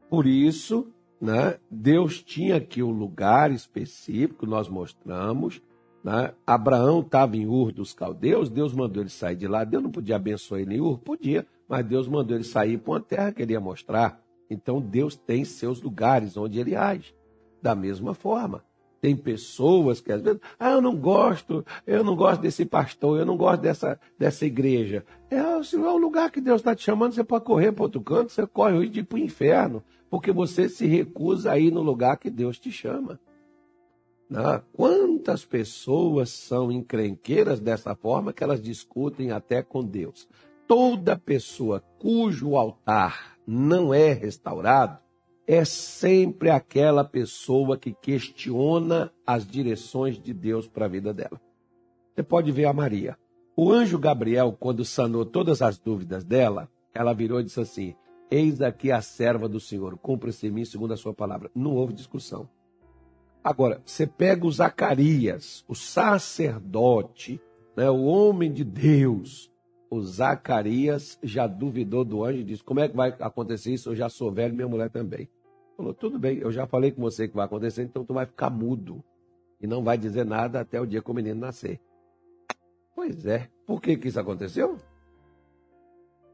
Por 0.09 0.27
isso, 0.27 0.89
né, 1.21 1.59
Deus 1.71 2.23
tinha 2.23 2.57
aqui 2.57 2.83
um 2.83 2.91
lugar 2.91 3.53
específico, 3.53 4.47
nós 4.47 4.69
mostramos. 4.69 5.63
Né? 6.03 6.33
Abraão 6.47 7.01
estava 7.01 7.37
em 7.37 7.47
Ur 7.47 7.73
dos 7.73 7.93
Caldeus, 7.93 8.49
Deus 8.49 8.73
mandou 8.73 9.03
ele 9.03 9.11
sair 9.11 9.37
de 9.37 9.47
lá. 9.47 9.65
Deus 9.65 9.83
não 9.83 9.91
podia 9.91 10.17
abençoar 10.17 10.61
ele 10.61 10.77
em 10.77 10.81
Ur? 10.81 10.99
Podia, 10.99 11.47
mas 11.69 11.85
Deus 11.85 12.09
mandou 12.09 12.37
ele 12.37 12.45
sair 12.45 12.79
para 12.79 12.93
uma 12.93 13.01
terra 13.01 13.33
que 13.33 13.43
ele 13.43 13.53
ia 13.53 13.61
mostrar. 13.61 14.21
Então 14.49 14.81
Deus 14.81 15.17
tem 15.17 15.45
seus 15.45 15.83
lugares 15.83 16.37
onde 16.37 16.59
ele 16.59 16.75
age. 16.75 17.15
Da 17.61 17.75
mesma 17.75 18.15
forma, 18.15 18.63
tem 19.01 19.17
pessoas 19.17 20.01
que 20.01 20.11
às 20.11 20.23
vezes, 20.23 20.41
ah, 20.59 20.73
eu 20.73 20.81
não 20.81 20.97
gosto, 20.97 21.65
eu 21.87 22.03
não 22.03 22.17
gosto 22.17 22.41
desse 22.41 22.65
pastor, 22.65 23.19
eu 23.19 23.27
não 23.27 23.37
gosto 23.37 23.61
dessa, 23.61 24.01
dessa 24.19 24.47
igreja. 24.47 25.05
É, 25.31 25.63
se 25.63 25.77
é 25.77 25.79
o 25.79 25.97
lugar 25.97 26.31
que 26.31 26.41
Deus 26.41 26.61
está 26.61 26.75
te 26.75 26.83
chamando, 26.83 27.13
você 27.13 27.23
pode 27.23 27.45
correr 27.45 27.73
para 27.73 27.85
outro 27.85 28.01
canto, 28.01 28.33
você 28.33 28.47
corre 28.47 28.75
hoje 28.75 29.03
para 29.03 29.17
o 29.17 29.21
inferno, 29.21 29.83
porque 30.11 30.33
você 30.33 30.69
se 30.69 30.87
recusa 30.87 31.53
a 31.53 31.59
ir 31.59 31.71
no 31.71 31.83
lugar 31.83 32.17
que 32.17 32.31
Deus 32.31 32.59
te 32.59 32.71
chama. 32.73 33.21
Né? 34.29 34.61
Quantas 34.73 35.45
pessoas 35.45 36.31
são 36.31 36.73
encrenqueiras 36.73 37.61
dessa 37.61 37.95
forma 37.95 38.33
que 38.33 38.43
elas 38.43 38.61
discutem 38.61 39.31
até 39.31 39.63
com 39.63 39.85
Deus? 39.85 40.29
Toda 40.67 41.17
pessoa 41.17 41.81
cujo 41.99 42.57
altar 42.57 43.36
não 43.47 43.95
é 43.95 44.13
restaurado, 44.13 44.99
é 45.47 45.65
sempre 45.65 46.51
aquela 46.51 47.05
pessoa 47.05 47.79
que 47.79 47.93
questiona 47.93 49.13
as 49.25 49.47
direções 49.47 50.21
de 50.21 50.35
Deus 50.35 50.67
para 50.67 50.87
a 50.87 50.89
vida 50.89 51.15
dela. 51.15 51.41
Você 52.15 52.23
pode 52.23 52.51
ver 52.51 52.65
a 52.65 52.73
Maria. 52.73 53.17
O 53.57 53.71
anjo 53.73 53.99
Gabriel, 53.99 54.57
quando 54.59 54.85
sanou 54.85 55.25
todas 55.25 55.63
as 55.63 55.79
dúvidas 55.79 56.25
dela, 56.25 56.69
ela 56.93 57.15
virou 57.15 57.41
e 57.41 57.45
disse 57.45 57.61
assim: 57.61 57.95
Eis 58.31 58.61
aqui 58.61 58.91
a 58.91 59.01
serva 59.01 59.49
do 59.49 59.61
Senhor, 59.61 59.97
cumpra-se 59.99 60.47
em 60.47 60.51
mim 60.51 60.65
segundo 60.65 60.93
a 60.93 60.97
sua 60.97 61.15
palavra. 61.15 61.51
Não 61.55 61.75
houve 61.75 61.93
discussão. 61.93 62.49
Agora, 63.43 63.81
você 63.87 64.07
pega 64.07 64.45
o 64.45 64.51
Zacarias, 64.51 65.65
o 65.69 65.75
sacerdote, 65.75 67.41
né, 67.77 67.89
o 67.89 68.03
homem 68.03 68.53
de 68.53 68.65
Deus, 68.65 69.53
o 69.91 70.03
Zacarias 70.03 71.19
já 71.23 71.47
duvidou 71.47 72.05
do 72.05 72.25
anjo 72.25 72.41
e 72.41 72.45
disse: 72.45 72.65
Como 72.65 72.81
é 72.81 72.89
que 72.89 72.97
vai 72.97 73.15
acontecer 73.21 73.73
isso? 73.73 73.91
Eu 73.91 73.97
já 73.97 74.09
sou 74.09 74.33
velho, 74.33 74.55
minha 74.55 74.69
mulher 74.69 74.91
também. 74.91 75.29
Falou: 75.77 75.95
Tudo 75.95 76.19
bem, 76.19 76.39
eu 76.39 76.51
já 76.51 76.67
falei 76.67 76.91
com 76.91 77.03
você 77.03 77.29
que 77.29 77.37
vai 77.37 77.47
acontecer, 77.47 77.83
então 77.83 78.05
tu 78.05 78.15
vai 78.15 78.27
ficar 78.27 78.51
mudo 78.51 79.03
e 79.61 79.67
não 79.67 79.83
vai 79.83 79.97
dizer 79.97 80.25
nada 80.25 80.61
até 80.61 80.81
o 80.81 80.87
dia 80.87 81.03
que 81.03 81.11
o 81.11 81.15
menino 81.15 81.41
nascer. 81.41 81.81
Pois 82.95 83.27
é, 83.27 83.49
por 83.67 83.81
que, 83.81 83.97
que 83.97 84.09
isso 84.09 84.21
aconteceu? 84.21 84.79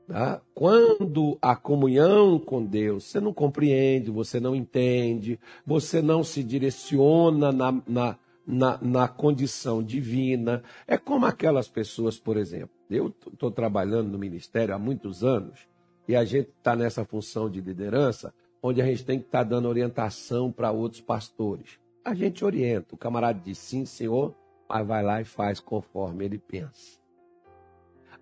Tá? 0.07 0.41
Quando 0.55 1.39
a 1.41 1.55
comunhão 1.57 2.39
com 2.39 2.65
Deus, 2.65 3.05
você 3.05 3.21
não 3.21 3.33
compreende, 3.33 4.11
você 4.11 4.39
não 4.41 4.55
entende, 4.55 5.39
você 5.65 6.03
não 6.03 6.23
se 6.23 6.43
direciona 6.43 7.53
na, 7.53 7.73
na, 7.87 8.19
na, 8.47 8.79
na 8.83 9.09
condição 9.09 9.83
divina. 9.83 10.63
É 10.87 10.99
como 10.99 11.27
aquelas 11.27 11.69
pessoas, 11.69 12.19
por 12.19 12.37
exemplo. 12.37 12.82
Eu 12.97 13.15
estou 13.33 13.51
trabalhando 13.51 14.09
no 14.09 14.19
ministério 14.19 14.75
há 14.75 14.79
muitos 14.79 15.25
anos 15.25 15.69
e 16.07 16.17
a 16.17 16.25
gente 16.25 16.51
está 16.51 16.75
nessa 16.77 17.05
função 17.05 17.49
de 17.49 17.61
liderança, 17.61 18.35
onde 18.63 18.81
a 18.81 18.87
gente 18.87 19.05
tem 19.05 19.19
que 19.19 19.27
estar 19.27 19.45
tá 19.45 19.45
dando 19.45 19.69
orientação 19.69 20.51
para 20.51 20.71
outros 20.71 21.01
pastores. 21.01 21.79
A 22.05 22.15
gente 22.15 22.45
orienta, 22.45 22.95
o 22.95 22.99
camarada 22.99 23.41
diz 23.41 23.59
sim, 23.59 23.85
senhor, 23.85 24.35
mas 24.69 24.87
vai 24.87 25.03
lá 25.03 25.21
e 25.21 25.25
faz 25.25 25.61
conforme 25.61 26.25
ele 26.25 26.39
pensa. 26.39 27.01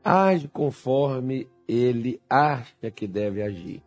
Age 0.02 0.48
conforme 0.48 1.48
ele 1.68 2.20
acha 2.28 2.90
que 2.90 3.06
deve 3.06 3.42
agir. 3.42 3.82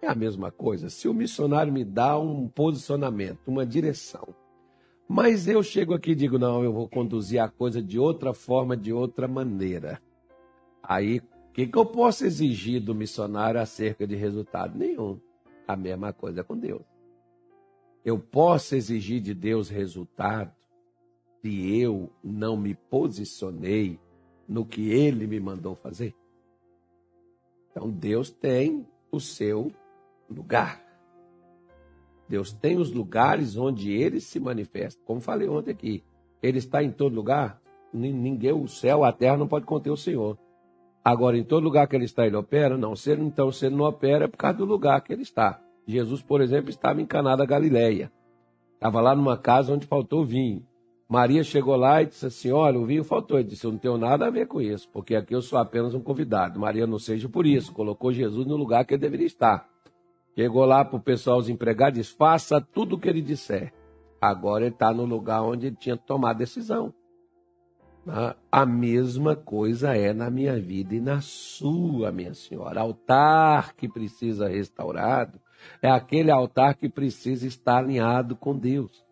É 0.00 0.08
a 0.08 0.14
mesma 0.14 0.50
coisa. 0.50 0.88
Se 0.88 1.06
o 1.06 1.14
missionário 1.14 1.72
me 1.72 1.84
dá 1.84 2.18
um 2.18 2.48
posicionamento, 2.48 3.46
uma 3.46 3.64
direção, 3.64 4.34
mas 5.12 5.46
eu 5.46 5.62
chego 5.62 5.92
aqui 5.92 6.12
e 6.12 6.14
digo: 6.14 6.38
não, 6.38 6.64
eu 6.64 6.72
vou 6.72 6.88
conduzir 6.88 7.38
a 7.38 7.46
coisa 7.46 7.82
de 7.82 7.98
outra 7.98 8.32
forma, 8.32 8.74
de 8.74 8.94
outra 8.94 9.28
maneira. 9.28 10.00
Aí, 10.82 11.18
o 11.18 11.52
que, 11.52 11.66
que 11.66 11.76
eu 11.76 11.84
posso 11.84 12.24
exigir 12.24 12.80
do 12.80 12.94
missionário 12.94 13.60
acerca 13.60 14.06
de 14.06 14.16
resultado? 14.16 14.78
Nenhum. 14.78 15.20
A 15.68 15.76
mesma 15.76 16.14
coisa 16.14 16.42
com 16.42 16.56
Deus. 16.56 16.80
Eu 18.02 18.18
posso 18.18 18.74
exigir 18.74 19.20
de 19.20 19.34
Deus 19.34 19.68
resultado 19.68 20.50
se 21.42 21.78
eu 21.78 22.10
não 22.24 22.56
me 22.56 22.74
posicionei 22.74 24.00
no 24.48 24.64
que 24.64 24.90
ele 24.92 25.26
me 25.26 25.38
mandou 25.38 25.74
fazer? 25.74 26.16
Então, 27.70 27.90
Deus 27.90 28.30
tem 28.30 28.88
o 29.10 29.20
seu 29.20 29.70
lugar. 30.30 30.82
Deus 32.32 32.50
tem 32.50 32.78
os 32.78 32.90
lugares 32.90 33.58
onde 33.58 33.92
ele 33.92 34.18
se 34.18 34.40
manifesta. 34.40 34.98
Como 35.04 35.20
falei 35.20 35.50
ontem 35.50 35.70
aqui, 35.70 36.02
ele 36.42 36.56
está 36.56 36.82
em 36.82 36.90
todo 36.90 37.14
lugar. 37.14 37.60
Ninguém, 37.92 38.52
o 38.52 38.66
céu, 38.66 39.04
a 39.04 39.12
terra 39.12 39.36
não 39.36 39.46
pode 39.46 39.66
conter 39.66 39.90
o 39.90 39.98
Senhor. 39.98 40.38
Agora, 41.04 41.36
em 41.36 41.44
todo 41.44 41.62
lugar 41.62 41.86
que 41.86 41.94
ele 41.94 42.06
está, 42.06 42.26
ele 42.26 42.34
opera? 42.34 42.78
Não. 42.78 42.96
Se 42.96 43.10
ele, 43.10 43.22
então, 43.22 43.52
se 43.52 43.66
ele 43.66 43.76
não 43.76 43.84
opera, 43.84 44.24
é 44.24 44.28
por 44.28 44.38
causa 44.38 44.56
do 44.56 44.64
lugar 44.64 44.98
que 45.02 45.12
ele 45.12 45.20
está. 45.20 45.60
Jesus, 45.86 46.22
por 46.22 46.40
exemplo, 46.40 46.70
estava 46.70 47.02
em 47.02 47.04
Caná 47.04 47.36
da 47.36 47.44
Galileia. 47.44 48.10
Estava 48.76 49.02
lá 49.02 49.14
numa 49.14 49.36
casa 49.36 49.74
onde 49.74 49.86
faltou 49.86 50.24
vinho. 50.24 50.66
Maria 51.06 51.44
chegou 51.44 51.76
lá 51.76 52.00
e 52.00 52.06
disse 52.06 52.24
assim: 52.24 52.50
Olha, 52.50 52.80
o 52.80 52.86
vinho 52.86 53.04
faltou. 53.04 53.38
Ele 53.38 53.48
disse: 53.50 53.66
Eu 53.66 53.72
não 53.72 53.78
tenho 53.78 53.98
nada 53.98 54.26
a 54.26 54.30
ver 54.30 54.46
com 54.46 54.58
isso, 54.58 54.88
porque 54.90 55.14
aqui 55.14 55.34
eu 55.34 55.42
sou 55.42 55.58
apenas 55.58 55.92
um 55.92 56.00
convidado. 56.00 56.58
Maria 56.58 56.86
não 56.86 56.98
seja 56.98 57.28
por 57.28 57.44
isso. 57.44 57.74
Colocou 57.74 58.10
Jesus 58.10 58.46
no 58.46 58.56
lugar 58.56 58.86
que 58.86 58.94
ele 58.94 59.02
deveria 59.02 59.26
estar. 59.26 59.70
Chegou 60.34 60.64
lá 60.64 60.84
para 60.84 60.96
o 60.96 61.02
pessoal, 61.02 61.38
os 61.38 61.48
empregados, 61.48 61.98
disse: 61.98 62.16
faça 62.16 62.60
tudo 62.60 62.96
o 62.96 62.98
que 62.98 63.08
ele 63.08 63.20
disser. 63.20 63.72
Agora 64.20 64.64
ele 64.64 64.74
está 64.74 64.92
no 64.92 65.04
lugar 65.04 65.42
onde 65.42 65.66
ele 65.66 65.76
tinha 65.76 65.96
tomado 65.96 66.38
decisão. 66.38 66.94
Né? 68.06 68.34
A 68.50 68.64
mesma 68.64 69.36
coisa 69.36 69.96
é 69.96 70.12
na 70.12 70.30
minha 70.30 70.58
vida 70.58 70.94
e 70.94 71.00
na 71.00 71.20
sua, 71.20 72.12
minha 72.12 72.32
senhora. 72.32 72.80
Altar 72.80 73.74
que 73.74 73.88
precisa 73.88 74.48
restaurado 74.48 75.40
é 75.80 75.90
aquele 75.90 76.30
altar 76.30 76.74
que 76.76 76.88
precisa 76.88 77.46
estar 77.46 77.78
alinhado 77.78 78.34
com 78.34 78.56
Deus. 78.56 79.04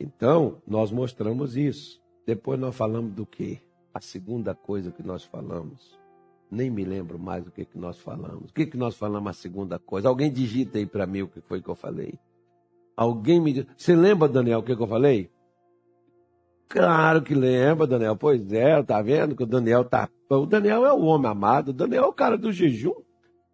Então, 0.00 0.60
nós 0.66 0.90
mostramos 0.90 1.56
isso. 1.56 2.02
Depois 2.26 2.58
nós 2.58 2.74
falamos 2.74 3.12
do 3.12 3.26
quê? 3.26 3.60
A 3.94 4.00
segunda 4.00 4.54
coisa 4.54 4.90
que 4.90 5.02
nós 5.02 5.24
falamos 5.24 6.01
nem 6.52 6.70
me 6.70 6.84
lembro 6.84 7.18
mais 7.18 7.46
o 7.46 7.50
que, 7.50 7.64
que 7.64 7.78
nós 7.78 7.98
falamos. 7.98 8.50
O 8.50 8.52
que, 8.52 8.66
que 8.66 8.76
nós 8.76 8.94
falamos 8.94 9.30
a 9.30 9.32
segunda 9.32 9.78
coisa? 9.78 10.08
Alguém 10.08 10.30
digita 10.30 10.76
aí 10.76 10.84
para 10.84 11.06
mim 11.06 11.22
o 11.22 11.28
que 11.28 11.40
foi 11.40 11.62
que 11.62 11.68
eu 11.68 11.74
falei. 11.74 12.18
Alguém 12.94 13.40
me 13.40 13.54
diz. 13.54 13.66
Você 13.74 13.96
lembra, 13.96 14.28
Daniel, 14.28 14.58
o 14.58 14.62
que, 14.62 14.76
que 14.76 14.82
eu 14.82 14.86
falei? 14.86 15.30
Claro 16.68 17.22
que 17.22 17.34
lembra, 17.34 17.86
Daniel. 17.86 18.16
Pois 18.16 18.52
é, 18.52 18.82
tá 18.82 19.00
vendo 19.00 19.34
que 19.34 19.42
o 19.42 19.46
Daniel 19.46 19.82
tá. 19.82 20.10
O 20.28 20.44
Daniel 20.44 20.84
é 20.84 20.92
o 20.92 21.00
homem 21.00 21.30
amado, 21.30 21.70
o 21.70 21.72
Daniel 21.72 22.04
é 22.04 22.06
o 22.06 22.12
cara 22.12 22.36
do 22.36 22.52
jejum. 22.52 23.00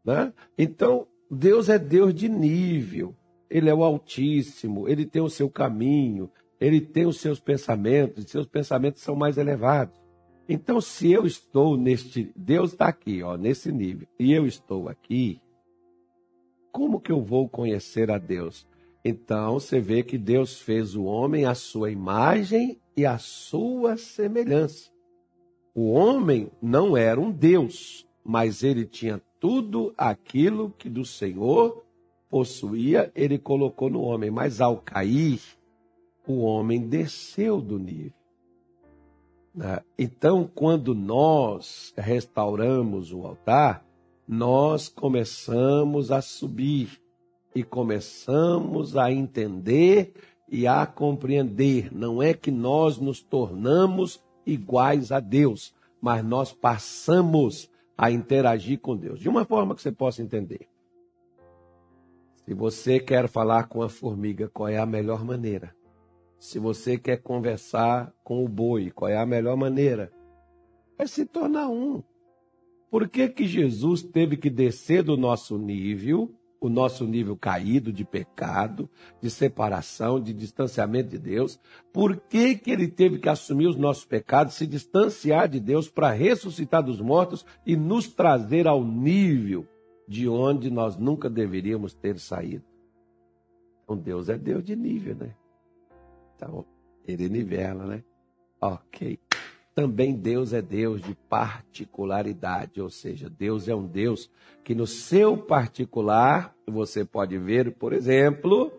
Né? 0.05 0.33
Então, 0.57 1.07
Deus 1.31 1.69
é 1.69 1.78
Deus 1.78 2.12
de 2.12 2.28
nível. 2.28 3.14
Ele 3.49 3.71
é 3.71 3.75
o 3.75 3.85
Altíssimo, 3.85 4.88
ele 4.88 5.07
tem 5.07 5.23
o 5.23 5.31
seu 5.31 5.49
caminho, 5.49 6.28
ele 6.61 6.81
tem 6.81 7.07
os 7.07 7.21
seus 7.21 7.38
pensamentos, 7.38 8.25
e 8.25 8.28
seus 8.28 8.47
pensamentos 8.47 9.02
são 9.02 9.14
mais 9.14 9.38
elevados. 9.38 9.99
Então, 10.49 10.81
se 10.81 11.12
eu 11.12 11.26
estou 11.26 11.76
neste, 11.76 12.33
Deus 12.35 12.73
está 12.73 12.88
aqui, 12.88 13.23
ó, 13.23 13.37
nesse 13.37 13.71
nível, 13.71 14.09
e 14.19 14.33
eu 14.33 14.47
estou 14.47 14.88
aqui, 14.88 15.43
como 16.73 17.00
que 17.00 17.12
eu 17.12 17.23
vou 17.23 17.49
conhecer 17.49 18.11
a 18.11 18.17
Deus? 18.17 18.67
Então, 19.05 19.55
você 19.55 19.78
vê 19.78 20.02
que 20.02 20.17
Deus 20.17 20.61
fez 20.61 20.97
o 20.97 21.05
homem 21.05 21.45
à 21.45 21.55
sua 21.55 21.90
imagem 21.90 22.81
e 22.97 23.05
à 23.05 23.19
sua 23.19 23.97
semelhança. 23.97 24.90
O 25.75 25.90
homem 25.90 26.50
não 26.62 26.97
era 26.97 27.21
um 27.21 27.31
Deus, 27.31 28.07
mas 28.25 28.62
ele 28.62 28.87
tinha 28.87 29.23
tudo 29.38 29.93
aquilo 29.97 30.71
que 30.71 30.88
do 30.88 31.05
Senhor 31.05 31.85
possuía, 32.28 33.12
ele 33.14 33.38
colocou 33.38 33.88
no 33.88 34.00
homem. 34.00 34.31
Mas 34.31 34.61
ao 34.61 34.78
cair, 34.78 35.40
o 36.26 36.40
homem 36.40 36.88
desceu 36.88 37.61
do 37.61 37.78
nível. 37.78 38.12
Né? 39.58 39.80
Então, 39.98 40.48
quando 40.54 40.94
nós 40.94 41.92
restauramos 41.96 43.12
o 43.12 43.26
altar, 43.26 43.84
nós 44.26 44.88
começamos 44.88 46.12
a 46.12 46.22
subir 46.22 47.02
e 47.52 47.64
começamos 47.64 48.96
a 48.96 49.10
entender 49.10 50.12
e 50.48 50.64
a 50.64 50.86
compreender. 50.86 51.92
Não 51.92 52.22
é 52.22 52.32
que 52.32 52.52
nós 52.52 52.98
nos 52.98 53.20
tornamos 53.20 54.22
iguais 54.46 55.10
a 55.10 55.18
Deus, 55.18 55.74
mas 56.00 56.24
nós 56.24 56.52
passamos 56.52 57.68
a 57.96 58.12
interagir 58.12 58.78
com 58.78 58.96
Deus. 58.96 59.18
De 59.18 59.28
uma 59.28 59.44
forma 59.44 59.74
que 59.74 59.82
você 59.82 59.90
possa 59.90 60.22
entender. 60.22 60.68
Se 62.44 62.54
você 62.54 63.00
quer 63.00 63.28
falar 63.28 63.64
com 63.64 63.82
a 63.82 63.88
formiga, 63.88 64.48
qual 64.48 64.68
é 64.68 64.78
a 64.78 64.86
melhor 64.86 65.24
maneira? 65.24 65.74
Se 66.38 66.59
você 66.59 66.97
quer 66.97 67.21
conversar 67.21 68.14
com 68.23 68.45
o 68.45 68.49
boi, 68.49 68.90
qual 68.90 69.11
é 69.11 69.16
a 69.16 69.26
melhor 69.26 69.57
maneira? 69.57 70.12
É 70.97 71.07
se 71.07 71.26
tornar 71.26 71.68
um. 71.68 72.02
Por 72.90 73.09
que, 73.09 73.28
que 73.28 73.45
Jesus 73.45 74.02
teve 74.02 74.37
que 74.37 74.49
descer 74.49 75.02
do 75.02 75.16
nosso 75.16 75.59
nível, 75.59 76.33
o 76.61 76.68
nosso 76.68 77.04
nível 77.07 77.37
caído 77.37 77.92
de 77.92 78.04
pecado, 78.04 78.88
de 79.21 79.28
separação, 79.30 80.21
de 80.21 80.33
distanciamento 80.33 81.11
de 81.11 81.18
Deus? 81.18 81.61
Por 81.92 82.16
que, 82.16 82.54
que 82.54 82.71
ele 82.71 82.88
teve 82.88 83.18
que 83.18 83.28
assumir 83.28 83.66
os 83.66 83.76
nossos 83.76 84.04
pecados, 84.04 84.54
se 84.54 84.66
distanciar 84.66 85.49
de 85.49 85.59
Deus 85.59 85.90
para 85.90 86.11
ressuscitar 86.12 86.83
dos 86.83 87.00
mortos 87.00 87.45
e 87.66 87.76
nos 87.76 88.09
trazer 88.09 88.66
ao 88.68 88.85
nível 88.85 89.66
de 90.07 90.28
onde 90.28 90.71
nós 90.71 90.97
nunca 90.97 91.28
deveríamos 91.28 91.95
ter 91.95 92.18
saído? 92.18 92.64
Então 93.83 93.97
Deus 93.97 94.28
é 94.28 94.38
Deus 94.38 94.64
de 94.64 94.76
nível, 94.76 95.16
né? 95.16 95.35
Então, 96.38 96.64
ele 97.04 97.28
nivela, 97.28 97.85
né? 97.85 98.04
Ok 98.61 99.18
também 99.78 100.12
Deus 100.12 100.52
é 100.52 100.61
Deus 100.61 101.00
de 101.00 101.14
particularidade, 101.14 102.80
ou 102.80 102.90
seja, 102.90 103.30
Deus 103.30 103.68
é 103.68 103.75
um 103.76 103.87
Deus 103.87 104.28
que 104.64 104.75
no 104.75 104.88
seu 104.88 105.37
particular, 105.37 106.52
você 106.66 107.04
pode 107.04 107.38
ver, 107.38 107.73
por 107.76 107.92
exemplo, 107.92 108.73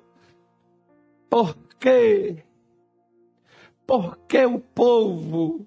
por 1.29 1.55
quê? 1.79 2.43
Por 3.87 4.17
que 4.27 4.45
o 4.45 4.59
povo? 4.59 5.65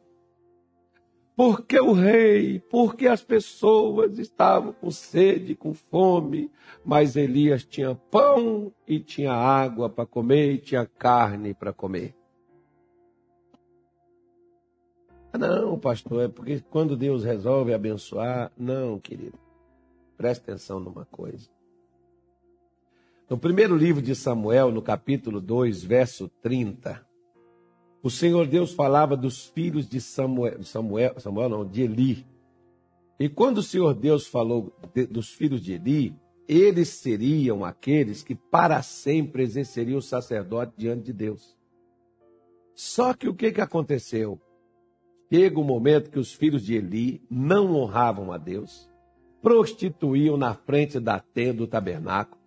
Por 1.42 1.66
que 1.66 1.80
o 1.80 1.92
rei? 1.92 2.60
Por 2.60 2.94
que 2.94 3.08
as 3.08 3.20
pessoas 3.20 4.16
estavam 4.16 4.72
com 4.72 4.92
sede, 4.92 5.56
com 5.56 5.74
fome, 5.74 6.48
mas 6.84 7.16
Elias 7.16 7.64
tinha 7.64 7.96
pão 7.96 8.72
e 8.86 9.00
tinha 9.00 9.32
água 9.32 9.90
para 9.90 10.06
comer 10.06 10.52
e 10.52 10.58
tinha 10.58 10.86
carne 10.86 11.52
para 11.52 11.72
comer? 11.72 12.14
Não, 15.36 15.76
pastor, 15.80 16.26
é 16.26 16.28
porque 16.28 16.60
quando 16.70 16.96
Deus 16.96 17.24
resolve 17.24 17.74
abençoar. 17.74 18.52
Não, 18.56 19.00
querido. 19.00 19.36
Preste 20.16 20.42
atenção 20.42 20.78
numa 20.78 21.06
coisa. 21.06 21.50
No 23.28 23.36
primeiro 23.36 23.76
livro 23.76 24.00
de 24.00 24.14
Samuel, 24.14 24.70
no 24.70 24.80
capítulo 24.80 25.40
2, 25.40 25.82
verso 25.82 26.28
30, 26.40 27.04
o 28.02 28.10
Senhor 28.10 28.46
Deus 28.46 28.72
falava 28.72 29.16
dos 29.16 29.46
filhos 29.46 29.88
de 29.88 30.00
Samuel, 30.00 30.62
Samuel, 30.64 31.20
Samuel 31.20 31.48
não, 31.48 31.64
de 31.64 31.82
Eli. 31.82 32.26
E 33.18 33.28
quando 33.28 33.58
o 33.58 33.62
Senhor 33.62 33.94
Deus 33.94 34.26
falou 34.26 34.72
de, 34.92 35.06
dos 35.06 35.30
filhos 35.30 35.62
de 35.62 35.74
Eli, 35.74 36.16
eles 36.48 36.88
seriam 36.88 37.64
aqueles 37.64 38.22
que 38.22 38.34
para 38.34 38.82
sempre 38.82 39.44
exerceriam 39.44 39.98
o 39.98 40.02
sacerdote 40.02 40.72
diante 40.76 41.04
de 41.04 41.12
Deus. 41.12 41.56
Só 42.74 43.14
que 43.14 43.28
o 43.28 43.34
que, 43.34 43.52
que 43.52 43.60
aconteceu? 43.60 44.40
Chega 45.32 45.58
o 45.58 45.62
um 45.62 45.66
momento 45.66 46.10
que 46.10 46.18
os 46.18 46.32
filhos 46.32 46.64
de 46.64 46.74
Eli 46.74 47.22
não 47.30 47.74
honravam 47.74 48.32
a 48.32 48.38
Deus, 48.38 48.90
prostituíam 49.40 50.36
na 50.36 50.54
frente 50.54 50.98
da 50.98 51.20
tenda 51.20 51.58
do 51.58 51.66
tabernáculo, 51.66 52.40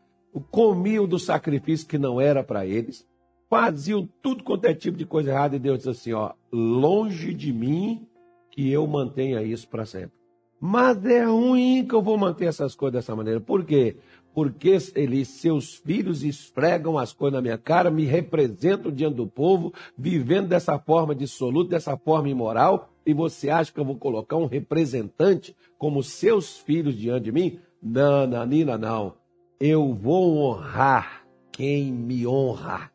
comiam 0.51 1.07
do 1.07 1.17
sacrifício 1.17 1.87
que 1.87 1.97
não 1.97 2.19
era 2.19 2.43
para 2.43 2.65
eles, 2.65 3.07
faziam 3.49 4.07
tudo 4.21 4.43
quanto 4.43 4.65
é 4.65 4.73
tipo 4.73 4.97
de 4.97 5.05
coisa 5.05 5.31
errada, 5.31 5.55
e 5.55 5.59
Deus 5.59 5.79
diz 5.79 5.87
assim: 5.87 6.13
ó, 6.13 6.33
longe 6.51 7.33
de 7.33 7.51
mim 7.53 8.07
que 8.51 8.71
eu 8.71 8.85
mantenha 8.87 9.41
isso 9.43 9.67
para 9.67 9.85
sempre. 9.85 10.15
Mas 10.59 11.05
é 11.05 11.25
ruim 11.25 11.85
que 11.87 11.93
eu 11.93 12.01
vou 12.01 12.17
manter 12.17 12.45
essas 12.45 12.73
coisas 12.75 12.93
dessa 12.93 13.15
maneira. 13.15 13.41
Por 13.41 13.65
quê? 13.65 13.97
porque 14.35 14.77
eles, 14.95 15.29
seus 15.29 15.75
filhos 15.75 16.21
esfregam 16.21 16.97
as 16.97 17.13
coisas 17.13 17.35
na 17.35 17.41
minha 17.41 17.57
cara, 17.57 17.89
me 17.89 18.03
representam 18.03 18.91
diante 18.91 19.15
do 19.15 19.25
povo, 19.25 19.73
vivendo 19.97 20.49
dessa 20.49 20.77
forma 20.77 21.15
dissoluta, 21.15 21.69
dessa 21.69 21.95
forma 21.95 22.27
imoral, 22.27 22.89
e 23.05 23.13
você 23.13 23.49
acha 23.49 23.71
que 23.71 23.79
eu 23.79 23.85
vou 23.85 23.95
colocar 23.95 24.35
um 24.35 24.45
representante 24.45 25.55
como 25.77 26.03
seus 26.03 26.57
filhos 26.57 26.97
diante 26.97 27.23
de 27.23 27.31
mim? 27.31 27.59
Não, 27.81 28.27
não, 28.27 28.45
Nina, 28.45 28.77
não. 28.77 29.13
Eu 29.57 29.93
vou 29.93 30.37
honrar 30.37 31.25
quem 31.53 31.93
me 31.93 32.27
honra. 32.27 32.91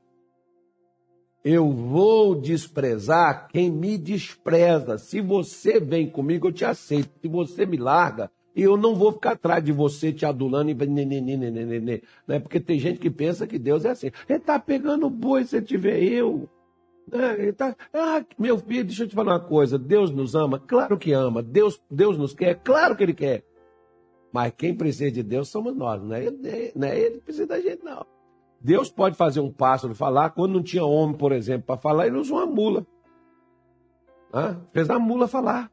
Eu 1.44 1.70
vou 1.70 2.34
desprezar 2.34 3.48
quem 3.48 3.70
me 3.70 3.96
despreza. 3.96 4.98
Se 4.98 5.20
você 5.20 5.80
vem 5.80 6.08
comigo, 6.08 6.48
eu 6.48 6.52
te 6.52 6.64
aceito. 6.64 7.10
Se 7.22 7.28
você 7.28 7.64
me 7.64 7.78
larga, 7.78 8.30
eu 8.54 8.76
não 8.76 8.94
vou 8.94 9.12
ficar 9.12 9.32
atrás 9.32 9.64
de 9.64 9.72
você 9.72 10.12
te 10.12 10.26
adulando 10.26 10.70
e 10.70 10.74
né? 12.26 12.38
Porque 12.40 12.60
tem 12.60 12.78
gente 12.78 12.98
que 12.98 13.10
pensa 13.10 13.46
que 13.46 13.58
Deus 13.58 13.84
é 13.84 13.90
assim. 13.90 14.10
Ele 14.28 14.38
está 14.38 14.58
pegando 14.58 15.08
boi 15.08 15.44
se 15.44 15.62
tiver 15.62 16.02
eu. 16.02 16.48
Né? 17.10 17.34
Ele 17.38 17.52
tá, 17.52 17.74
ah, 17.94 18.22
meu 18.38 18.58
filho, 18.58 18.84
deixa 18.84 19.04
eu 19.04 19.08
te 19.08 19.14
falar 19.14 19.32
uma 19.32 19.40
coisa. 19.40 19.78
Deus 19.78 20.10
nos 20.10 20.34
ama? 20.34 20.58
Claro 20.58 20.98
que 20.98 21.12
ama. 21.12 21.42
Deus, 21.42 21.80
Deus 21.90 22.18
nos 22.18 22.34
quer? 22.34 22.56
Claro 22.62 22.94
que 22.94 23.02
Ele 23.02 23.14
quer. 23.14 23.44
Mas 24.32 24.52
quem 24.56 24.74
precisa 24.74 25.10
de 25.10 25.22
Deus 25.22 25.48
somos 25.48 25.74
nós, 25.74 26.00
não 26.02 26.14
é 26.14 26.24
ele, 26.24 26.72
não 26.76 26.86
é 26.86 26.98
ele 26.98 27.16
que 27.16 27.24
precisa 27.24 27.46
da 27.46 27.60
gente, 27.60 27.82
não. 27.82 28.06
Deus 28.60 28.90
pode 28.90 29.16
fazer 29.16 29.40
um 29.40 29.50
pássaro 29.50 29.94
falar. 29.94 30.30
Quando 30.30 30.52
não 30.52 30.62
tinha 30.62 30.84
homem, 30.84 31.16
por 31.16 31.32
exemplo, 31.32 31.66
para 31.66 31.76
falar, 31.78 32.06
ele 32.06 32.18
usou 32.18 32.36
uma 32.36 32.46
mula. 32.46 32.86
Ah, 34.32 34.56
fez 34.72 34.90
a 34.90 34.98
mula 34.98 35.26
falar. 35.26 35.70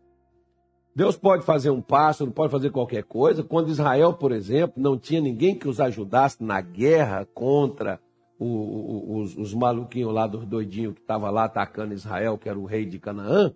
Deus 0.95 1.15
pode 1.15 1.43
fazer 1.43 1.69
um 1.69 1.81
pássaro, 1.81 2.31
pode 2.31 2.51
fazer 2.51 2.71
qualquer 2.71 3.03
coisa. 3.03 3.43
Quando 3.43 3.69
Israel, 3.69 4.13
por 4.13 4.31
exemplo, 4.31 4.81
não 4.81 4.97
tinha 4.97 5.21
ninguém 5.21 5.53
que 5.53 5.67
os 5.67 5.79
ajudasse 5.79 6.43
na 6.43 6.59
guerra 6.59 7.27
contra 7.35 7.99
o, 8.39 8.45
o, 8.45 9.17
os, 9.19 9.37
os, 9.37 9.53
maluquinhos 9.53 10.11
lá, 10.11 10.25
dos 10.25 10.45
doidinhos 10.45 10.95
que 10.95 11.01
estavam 11.01 11.29
lá 11.29 11.43
atacando 11.43 11.93
Israel, 11.93 12.37
que 12.37 12.49
era 12.49 12.57
o 12.57 12.65
rei 12.65 12.85
de 12.85 12.97
Canaã. 12.97 13.53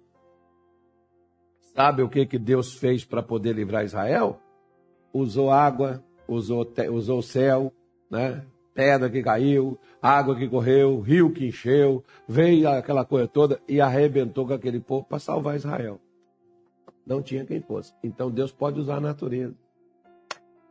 Sabe 1.74 2.04
o 2.04 2.10
que, 2.10 2.26
que 2.26 2.38
Deus 2.38 2.74
fez 2.74 3.06
para 3.06 3.24
poder 3.24 3.56
livrar 3.56 3.86
Israel? 3.86 4.40
Usou 5.14 5.50
água, 5.50 6.04
usou, 6.28 6.72
usou 6.92 7.20
o 7.20 7.24
céu, 7.24 7.74
né? 8.10 8.46
Pedra 8.74 9.10
que 9.10 9.22
caiu, 9.22 9.78
água 10.02 10.36
que 10.36 10.48
correu, 10.48 11.00
rio 11.00 11.32
que 11.32 11.48
encheu, 11.48 12.04
veio 12.28 12.70
aquela 12.70 13.06
coisa 13.06 13.28
toda 13.28 13.60
e 13.68 13.82
arrebentou 13.82 14.48
com 14.48 14.54
aquele 14.54 14.80
povo 14.80 15.06
para 15.08 15.20
salvar 15.20 15.56
Israel 15.56 16.00
não 17.06 17.22
tinha 17.22 17.46
quem 17.46 17.62
fosse. 17.62 17.94
Então 18.04 18.32
Deus 18.32 18.52
pode 18.52 18.80
usar 18.80 18.98
a 18.98 19.02
natureza. 19.02 19.56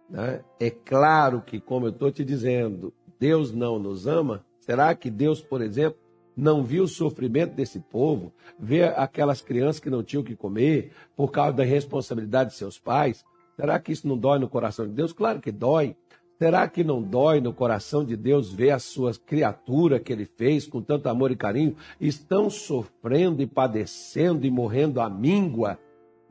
Né? 0.08 0.42
É 0.58 0.70
claro 0.70 1.42
que, 1.42 1.60
como 1.60 1.86
eu 1.86 1.90
estou 1.90 2.10
te 2.10 2.24
dizendo, 2.24 2.92
Deus 3.18 3.52
não 3.52 3.78
nos 3.78 4.06
ama. 4.06 4.44
Será 4.60 4.94
que 4.94 5.10
Deus, 5.10 5.40
por 5.40 5.60
exemplo, 5.60 5.98
não 6.36 6.64
viu 6.64 6.84
o 6.84 6.88
sofrimento 6.88 7.54
desse 7.54 7.80
povo, 7.80 8.32
vê 8.58 8.84
aquelas 8.84 9.40
crianças 9.40 9.80
que 9.80 9.90
não 9.90 10.02
tinham 10.02 10.22
o 10.22 10.24
que 10.24 10.36
comer 10.36 10.92
por 11.16 11.30
causa 11.30 11.52
da 11.52 11.64
responsabilidade 11.64 12.50
de 12.50 12.56
seus 12.56 12.78
pais? 12.78 13.24
Será 13.56 13.78
que 13.78 13.92
isso 13.92 14.08
não 14.08 14.16
dói 14.16 14.38
no 14.38 14.48
coração 14.48 14.86
de 14.86 14.92
Deus? 14.92 15.12
Claro 15.12 15.40
que 15.40 15.52
dói. 15.52 15.94
Será 16.40 16.66
que 16.66 16.82
não 16.82 17.02
dói 17.02 17.38
no 17.38 17.52
coração 17.52 18.02
de 18.02 18.16
Deus 18.16 18.50
ver 18.50 18.70
as 18.70 18.84
suas 18.84 19.18
criaturas 19.18 20.00
que 20.02 20.10
ele 20.10 20.24
fez 20.24 20.66
com 20.66 20.80
tanto 20.80 21.06
amor 21.06 21.30
e 21.30 21.36
carinho 21.36 21.76
estão 22.00 22.48
sofrendo 22.48 23.42
e 23.42 23.46
padecendo 23.46 24.46
e 24.46 24.50
morrendo 24.50 25.02
à 25.02 25.10
míngua? 25.10 25.78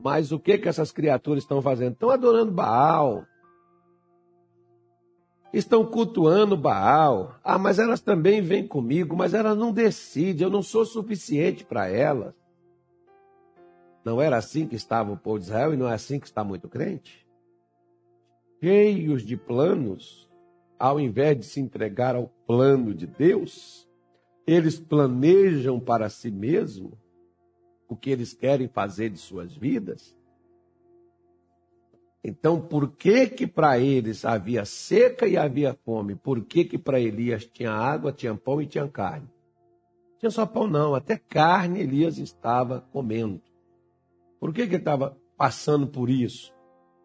Mas 0.00 0.32
o 0.32 0.38
que 0.40 0.58
que 0.58 0.68
essas 0.68 0.90
criaturas 0.90 1.44
estão 1.44 1.62
fazendo? 1.62 1.92
Estão 1.92 2.10
adorando 2.10 2.50
Baal. 2.50 3.24
Estão 5.52 5.86
cultuando 5.86 6.56
Baal. 6.56 7.36
Ah, 7.44 7.56
mas 7.56 7.78
elas 7.78 8.00
também 8.00 8.42
vêm 8.42 8.66
comigo, 8.66 9.14
mas 9.14 9.32
elas 9.32 9.56
não 9.56 9.70
decidem, 9.70 10.42
eu 10.42 10.50
não 10.50 10.60
sou 10.60 10.84
suficiente 10.84 11.64
para 11.64 11.88
elas. 11.88 12.34
Não 14.04 14.20
era 14.20 14.38
assim 14.38 14.66
que 14.66 14.74
estava 14.74 15.12
o 15.12 15.16
povo 15.16 15.38
de 15.38 15.44
Israel 15.44 15.72
e 15.72 15.76
não 15.76 15.88
é 15.88 15.94
assim 15.94 16.18
que 16.18 16.26
está 16.26 16.42
muito 16.42 16.68
crente? 16.68 17.29
Cheios 18.62 19.22
de 19.22 19.36
planos, 19.36 20.30
ao 20.78 21.00
invés 21.00 21.38
de 21.38 21.46
se 21.46 21.60
entregar 21.60 22.14
ao 22.14 22.28
plano 22.46 22.94
de 22.94 23.06
Deus, 23.06 23.88
eles 24.46 24.78
planejam 24.78 25.80
para 25.80 26.10
si 26.10 26.30
mesmos 26.30 26.92
o 27.88 27.96
que 27.96 28.10
eles 28.10 28.34
querem 28.34 28.68
fazer 28.68 29.08
de 29.10 29.18
suas 29.18 29.56
vidas. 29.56 30.14
Então, 32.22 32.60
por 32.60 32.92
que 32.92 33.28
que 33.28 33.46
para 33.46 33.78
eles 33.78 34.26
havia 34.26 34.64
seca 34.66 35.26
e 35.26 35.38
havia 35.38 35.72
fome? 35.72 36.14
Por 36.14 36.44
que 36.44 36.64
que 36.64 36.76
para 36.76 37.00
Elias 37.00 37.46
tinha 37.46 37.72
água, 37.72 38.12
tinha 38.12 38.34
pão 38.34 38.60
e 38.60 38.66
tinha 38.66 38.86
carne? 38.86 39.28
Tinha 40.18 40.30
só 40.30 40.44
pão 40.44 40.66
não, 40.66 40.94
até 40.94 41.16
carne 41.16 41.80
Elias 41.80 42.18
estava 42.18 42.82
comendo. 42.92 43.40
Por 44.38 44.52
que 44.52 44.66
que 44.66 44.74
ele 44.74 44.82
estava 44.82 45.16
passando 45.36 45.86
por 45.86 46.10
isso? 46.10 46.52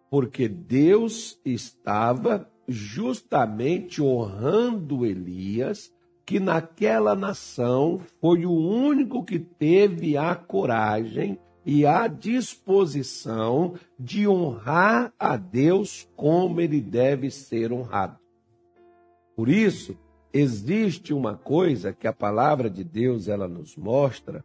Porque 0.09 0.47
Deus 0.47 1.39
estava 1.43 2.49
justamente 2.67 4.01
honrando 4.01 5.05
Elias, 5.05 5.93
que 6.25 6.39
naquela 6.39 7.15
nação 7.15 8.01
foi 8.19 8.45
o 8.45 8.51
único 8.51 9.23
que 9.23 9.37
teve 9.39 10.17
a 10.17 10.33
coragem 10.35 11.37
e 11.65 11.85
a 11.85 12.07
disposição 12.07 13.73
de 13.99 14.27
honrar 14.27 15.13
a 15.19 15.35
Deus 15.37 16.07
como 16.15 16.61
ele 16.61 16.81
deve 16.81 17.29
ser 17.29 17.71
honrado. 17.71 18.19
Por 19.35 19.49
isso, 19.49 19.97
existe 20.31 21.13
uma 21.13 21.35
coisa 21.35 21.93
que 21.93 22.07
a 22.07 22.13
palavra 22.13 22.69
de 22.69 22.83
Deus 22.83 23.27
ela 23.27 23.47
nos 23.47 23.75
mostra, 23.75 24.43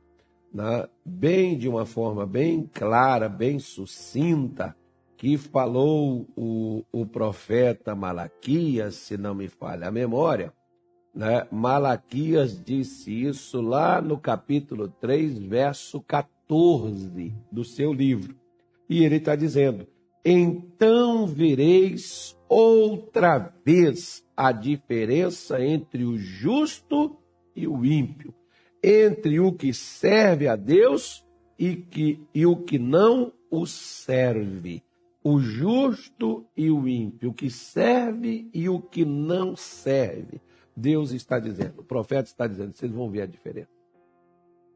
né, 0.52 0.88
bem 1.04 1.56
de 1.56 1.68
uma 1.68 1.86
forma 1.86 2.26
bem 2.26 2.68
clara, 2.72 3.28
bem 3.28 3.58
sucinta, 3.58 4.74
que 5.20 5.36
falou 5.36 6.26
o, 6.34 6.82
o 6.90 7.04
profeta 7.04 7.94
Malaquias, 7.94 8.94
se 8.94 9.18
não 9.18 9.34
me 9.34 9.48
falha 9.48 9.88
a 9.88 9.90
memória, 9.90 10.50
né? 11.14 11.46
Malaquias 11.52 12.58
disse 12.64 13.24
isso 13.24 13.60
lá 13.60 14.00
no 14.00 14.16
capítulo 14.16 14.88
3, 14.88 15.38
verso 15.40 16.00
14 16.00 17.34
do 17.52 17.62
seu 17.62 17.92
livro. 17.92 18.34
E 18.88 19.04
ele 19.04 19.16
está 19.16 19.36
dizendo: 19.36 19.86
Então 20.24 21.26
vereis 21.26 22.34
outra 22.48 23.52
vez 23.62 24.24
a 24.34 24.52
diferença 24.52 25.62
entre 25.62 26.02
o 26.02 26.16
justo 26.16 27.14
e 27.54 27.68
o 27.68 27.84
ímpio, 27.84 28.32
entre 28.82 29.38
o 29.38 29.52
que 29.52 29.74
serve 29.74 30.48
a 30.48 30.56
Deus 30.56 31.22
e, 31.58 31.76
que, 31.76 32.26
e 32.34 32.46
o 32.46 32.56
que 32.56 32.78
não 32.78 33.34
o 33.50 33.66
serve 33.66 34.82
o 35.22 35.38
justo 35.38 36.46
e 36.56 36.70
o 36.70 36.88
ímpio, 36.88 37.30
o 37.30 37.34
que 37.34 37.50
serve 37.50 38.48
e 38.52 38.68
o 38.68 38.80
que 38.80 39.04
não 39.04 39.54
serve. 39.54 40.40
Deus 40.74 41.12
está 41.12 41.38
dizendo, 41.38 41.80
o 41.80 41.84
profeta 41.84 42.28
está 42.28 42.46
dizendo, 42.46 42.74
vocês 42.74 42.90
vão 42.90 43.10
ver 43.10 43.22
a 43.22 43.26
diferença. 43.26 43.68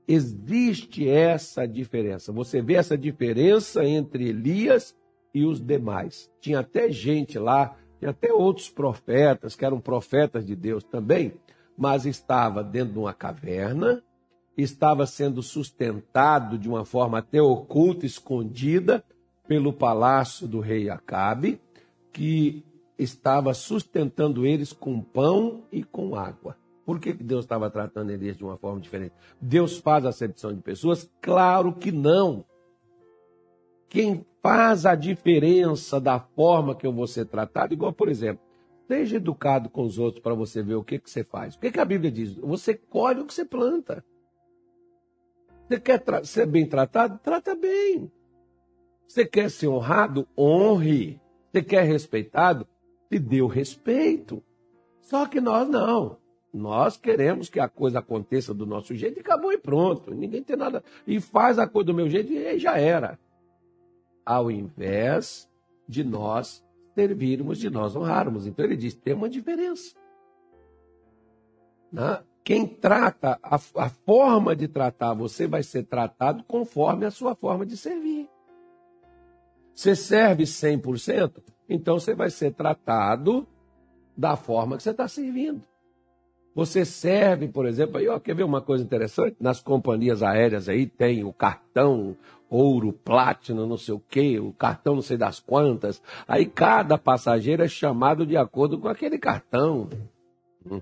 Existe 0.06 1.08
essa 1.08 1.66
diferença. 1.66 2.30
Você 2.30 2.60
vê 2.60 2.74
essa 2.74 2.96
diferença 2.96 3.84
entre 3.84 4.28
Elias 4.28 4.94
e 5.32 5.46
os 5.46 5.64
demais. 5.64 6.30
Tinha 6.40 6.60
até 6.60 6.90
gente 6.90 7.38
lá, 7.38 7.76
tinha 7.98 8.10
até 8.10 8.30
outros 8.30 8.68
profetas, 8.68 9.56
que 9.56 9.64
eram 9.64 9.80
profetas 9.80 10.44
de 10.44 10.54
Deus 10.54 10.84
também, 10.84 11.32
mas 11.76 12.04
estava 12.04 12.62
dentro 12.62 12.92
de 12.92 12.98
uma 12.98 13.14
caverna, 13.14 14.02
estava 14.58 15.06
sendo 15.06 15.42
sustentado 15.42 16.58
de 16.58 16.68
uma 16.68 16.84
forma 16.84 17.18
até 17.18 17.40
oculta, 17.40 18.04
escondida, 18.04 19.02
pelo 19.46 19.72
palácio 19.72 20.46
do 20.46 20.60
rei 20.60 20.88
Acabe, 20.88 21.60
que 22.12 22.64
estava 22.98 23.52
sustentando 23.54 24.46
eles 24.46 24.72
com 24.72 25.00
pão 25.00 25.64
e 25.70 25.82
com 25.82 26.14
água. 26.14 26.56
Por 26.84 27.00
que 27.00 27.12
Deus 27.12 27.44
estava 27.44 27.70
tratando 27.70 28.10
eles 28.10 28.36
de 28.36 28.44
uma 28.44 28.56
forma 28.56 28.80
diferente? 28.80 29.14
Deus 29.40 29.78
faz 29.78 30.04
acepção 30.04 30.54
de 30.54 30.60
pessoas? 30.60 31.10
Claro 31.20 31.72
que 31.72 31.90
não. 31.90 32.44
Quem 33.88 34.24
faz 34.42 34.84
a 34.84 34.94
diferença 34.94 36.00
da 36.00 36.20
forma 36.20 36.74
que 36.74 36.86
eu 36.86 36.92
vou 36.92 37.06
ser 37.06 37.26
tratado, 37.26 37.72
igual, 37.72 37.92
por 37.92 38.08
exemplo, 38.08 38.44
seja 38.86 39.16
educado 39.16 39.70
com 39.70 39.82
os 39.82 39.98
outros 39.98 40.22
para 40.22 40.34
você 40.34 40.62
ver 40.62 40.74
o 40.74 40.84
que, 40.84 40.98
que 40.98 41.10
você 41.10 41.24
faz. 41.24 41.54
O 41.54 41.58
que, 41.58 41.70
que 41.70 41.80
a 41.80 41.84
Bíblia 41.84 42.10
diz? 42.10 42.34
Você 42.34 42.74
colhe 42.74 43.20
o 43.20 43.26
que 43.26 43.32
você 43.32 43.44
planta. 43.44 44.04
Você 45.66 45.80
quer 45.80 46.02
ser 46.24 46.46
bem 46.46 46.68
tratado? 46.68 47.18
Trata 47.22 47.54
bem. 47.54 48.12
Você 49.06 49.24
quer 49.24 49.50
ser 49.50 49.68
honrado? 49.68 50.26
Honre. 50.36 51.20
Você 51.52 51.62
quer 51.62 51.82
respeitado? 51.82 52.66
Te 53.10 53.18
dê 53.18 53.42
o 53.42 53.46
respeito. 53.46 54.42
Só 55.00 55.26
que 55.26 55.40
nós 55.40 55.68
não. 55.68 56.18
Nós 56.52 56.96
queremos 56.96 57.48
que 57.48 57.58
a 57.58 57.68
coisa 57.68 57.98
aconteça 57.98 58.54
do 58.54 58.64
nosso 58.64 58.94
jeito 58.94 59.18
e 59.18 59.20
acabou 59.20 59.52
e 59.52 59.58
pronto. 59.58 60.14
Ninguém 60.14 60.42
tem 60.42 60.56
nada. 60.56 60.82
E 61.06 61.20
faz 61.20 61.58
a 61.58 61.66
coisa 61.66 61.86
do 61.86 61.94
meu 61.94 62.08
jeito 62.08 62.32
e 62.32 62.58
já 62.58 62.78
era. 62.78 63.18
Ao 64.24 64.50
invés 64.50 65.50
de 65.88 66.02
nós 66.04 66.64
servirmos, 66.94 67.58
de 67.58 67.68
nós 67.68 67.96
honrarmos. 67.96 68.46
Então 68.46 68.64
ele 68.64 68.76
diz: 68.76 68.94
tem 68.94 69.14
uma 69.14 69.28
diferença. 69.28 69.96
Né? 71.92 72.22
Quem 72.44 72.66
trata, 72.66 73.38
a, 73.42 73.56
a 73.56 73.88
forma 73.88 74.54
de 74.54 74.68
tratar 74.68 75.14
você 75.14 75.46
vai 75.46 75.62
ser 75.62 75.84
tratado 75.84 76.44
conforme 76.44 77.06
a 77.06 77.10
sua 77.10 77.34
forma 77.34 77.64
de 77.64 77.76
servir. 77.76 78.28
Você 79.74 79.96
serve 79.96 80.44
100%, 80.44 81.42
então 81.68 81.98
você 81.98 82.14
vai 82.14 82.30
ser 82.30 82.52
tratado 82.52 83.46
da 84.16 84.36
forma 84.36 84.76
que 84.76 84.82
você 84.82 84.90
está 84.90 85.08
servindo. 85.08 85.62
Você 86.54 86.84
serve, 86.84 87.48
por 87.48 87.66
exemplo, 87.66 87.98
aí, 87.98 88.06
ó, 88.08 88.20
quer 88.20 88.36
ver 88.36 88.44
uma 88.44 88.60
coisa 88.60 88.84
interessante? 88.84 89.36
Nas 89.40 89.60
companhias 89.60 90.22
aéreas 90.22 90.68
aí 90.68 90.86
tem 90.86 91.24
o 91.24 91.32
cartão 91.32 92.16
ouro, 92.48 92.92
platina, 92.92 93.66
não 93.66 93.76
sei 93.76 93.94
o 93.94 94.02
quê, 94.08 94.38
o 94.38 94.52
cartão 94.52 94.94
não 94.94 95.02
sei 95.02 95.16
das 95.16 95.40
quantas. 95.40 96.00
Aí 96.28 96.46
cada 96.46 96.96
passageiro 96.96 97.64
é 97.64 97.68
chamado 97.68 98.24
de 98.24 98.36
acordo 98.36 98.78
com 98.78 98.86
aquele 98.86 99.18
cartão. 99.18 99.88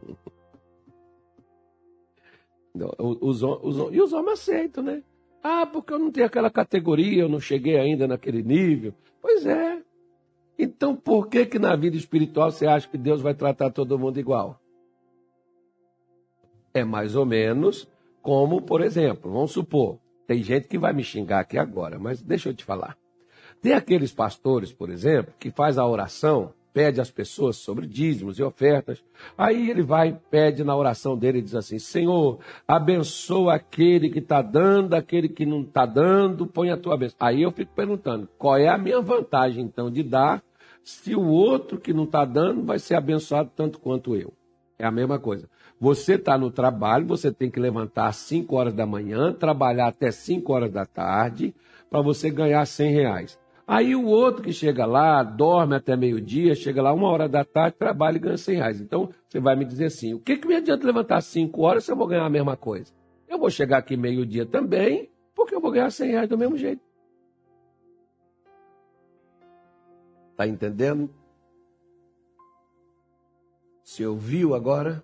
Os, 2.98 3.42
os, 3.42 3.42
os, 3.42 3.94
e 3.94 4.00
os 4.00 4.14
homens 4.14 4.40
aceitam, 4.40 4.82
né? 4.82 5.02
Ah, 5.42 5.66
porque 5.66 5.92
eu 5.92 5.98
não 5.98 6.10
tenho 6.10 6.26
aquela 6.26 6.50
categoria, 6.50 7.22
eu 7.22 7.28
não 7.28 7.40
cheguei 7.40 7.78
ainda 7.78 8.06
naquele 8.06 8.42
nível. 8.42 8.94
Pois 9.20 9.44
é. 9.44 9.82
Então 10.58 10.94
por 10.94 11.28
que 11.28 11.46
que 11.46 11.58
na 11.58 11.74
vida 11.74 11.96
espiritual 11.96 12.50
você 12.50 12.66
acha 12.66 12.88
que 12.88 12.98
Deus 12.98 13.20
vai 13.20 13.34
tratar 13.34 13.70
todo 13.70 13.98
mundo 13.98 14.20
igual? 14.20 14.60
É 16.72 16.84
mais 16.84 17.16
ou 17.16 17.26
menos 17.26 17.88
como, 18.22 18.62
por 18.62 18.80
exemplo, 18.80 19.32
vamos 19.32 19.50
supor, 19.50 19.98
tem 20.26 20.42
gente 20.42 20.68
que 20.68 20.78
vai 20.78 20.92
me 20.92 21.02
xingar 21.02 21.40
aqui 21.40 21.58
agora, 21.58 21.98
mas 21.98 22.22
deixa 22.22 22.48
eu 22.48 22.54
te 22.54 22.64
falar. 22.64 22.96
Tem 23.60 23.72
aqueles 23.72 24.12
pastores, 24.12 24.72
por 24.72 24.90
exemplo, 24.90 25.34
que 25.38 25.50
faz 25.50 25.76
a 25.76 25.86
oração 25.86 26.54
pede 26.72 27.00
às 27.00 27.10
pessoas 27.10 27.56
sobre 27.56 27.86
dízimos 27.86 28.38
e 28.38 28.42
ofertas. 28.42 29.02
Aí 29.36 29.70
ele 29.70 29.82
vai, 29.82 30.18
pede 30.30 30.64
na 30.64 30.74
oração 30.74 31.16
dele 31.16 31.38
e 31.38 31.42
diz 31.42 31.54
assim: 31.54 31.78
Senhor, 31.78 32.38
abençoa 32.66 33.54
aquele 33.54 34.10
que 34.10 34.18
está 34.18 34.40
dando, 34.40 34.94
aquele 34.94 35.28
que 35.28 35.44
não 35.44 35.62
está 35.62 35.84
dando, 35.84 36.46
põe 36.46 36.70
a 36.70 36.76
tua 36.76 36.96
bênção. 36.96 37.16
Aí 37.20 37.42
eu 37.42 37.52
fico 37.52 37.72
perguntando: 37.74 38.28
qual 38.38 38.56
é 38.56 38.68
a 38.68 38.78
minha 38.78 39.00
vantagem 39.00 39.64
então 39.64 39.90
de 39.90 40.02
dar, 40.02 40.42
se 40.82 41.14
o 41.14 41.26
outro 41.26 41.78
que 41.78 41.92
não 41.92 42.04
está 42.04 42.24
dando 42.24 42.62
vai 42.62 42.78
ser 42.78 42.94
abençoado 42.94 43.50
tanto 43.54 43.78
quanto 43.78 44.16
eu? 44.16 44.32
É 44.78 44.86
a 44.86 44.90
mesma 44.90 45.18
coisa. 45.18 45.48
Você 45.80 46.14
está 46.14 46.38
no 46.38 46.50
trabalho, 46.50 47.06
você 47.06 47.32
tem 47.32 47.50
que 47.50 47.60
levantar 47.60 48.06
às 48.06 48.16
5 48.16 48.54
horas 48.54 48.74
da 48.74 48.86
manhã, 48.86 49.32
trabalhar 49.32 49.88
até 49.88 50.10
5 50.10 50.52
horas 50.52 50.70
da 50.72 50.86
tarde, 50.86 51.54
para 51.90 52.00
você 52.00 52.30
ganhar 52.30 52.64
100 52.64 52.92
reais. 52.92 53.41
Aí 53.72 53.96
o 53.96 54.04
outro 54.04 54.42
que 54.42 54.52
chega 54.52 54.84
lá, 54.84 55.22
dorme 55.22 55.74
até 55.74 55.96
meio-dia, 55.96 56.54
chega 56.54 56.82
lá 56.82 56.92
uma 56.92 57.08
hora 57.08 57.26
da 57.26 57.42
tarde, 57.42 57.78
trabalha 57.78 58.18
e 58.18 58.20
ganha 58.20 58.36
100 58.36 58.56
reais. 58.56 58.80
Então, 58.82 59.08
você 59.26 59.40
vai 59.40 59.56
me 59.56 59.64
dizer 59.64 59.86
assim, 59.86 60.12
o 60.12 60.20
que, 60.20 60.36
que 60.36 60.46
me 60.46 60.56
adianta 60.56 60.86
levantar 60.86 61.22
5 61.22 61.58
horas 61.62 61.82
se 61.82 61.90
eu 61.90 61.96
vou 61.96 62.06
ganhar 62.06 62.26
a 62.26 62.28
mesma 62.28 62.54
coisa? 62.54 62.92
Eu 63.26 63.38
vou 63.38 63.48
chegar 63.48 63.78
aqui 63.78 63.96
meio-dia 63.96 64.44
também, 64.44 65.10
porque 65.34 65.54
eu 65.54 65.60
vou 65.62 65.70
ganhar 65.70 65.90
100 65.90 66.10
reais 66.10 66.28
do 66.28 66.36
mesmo 66.36 66.58
jeito. 66.58 66.82
Está 70.32 70.46
entendendo? 70.46 71.08
Se 73.82 74.04
ouviu 74.04 74.54
agora? 74.54 75.02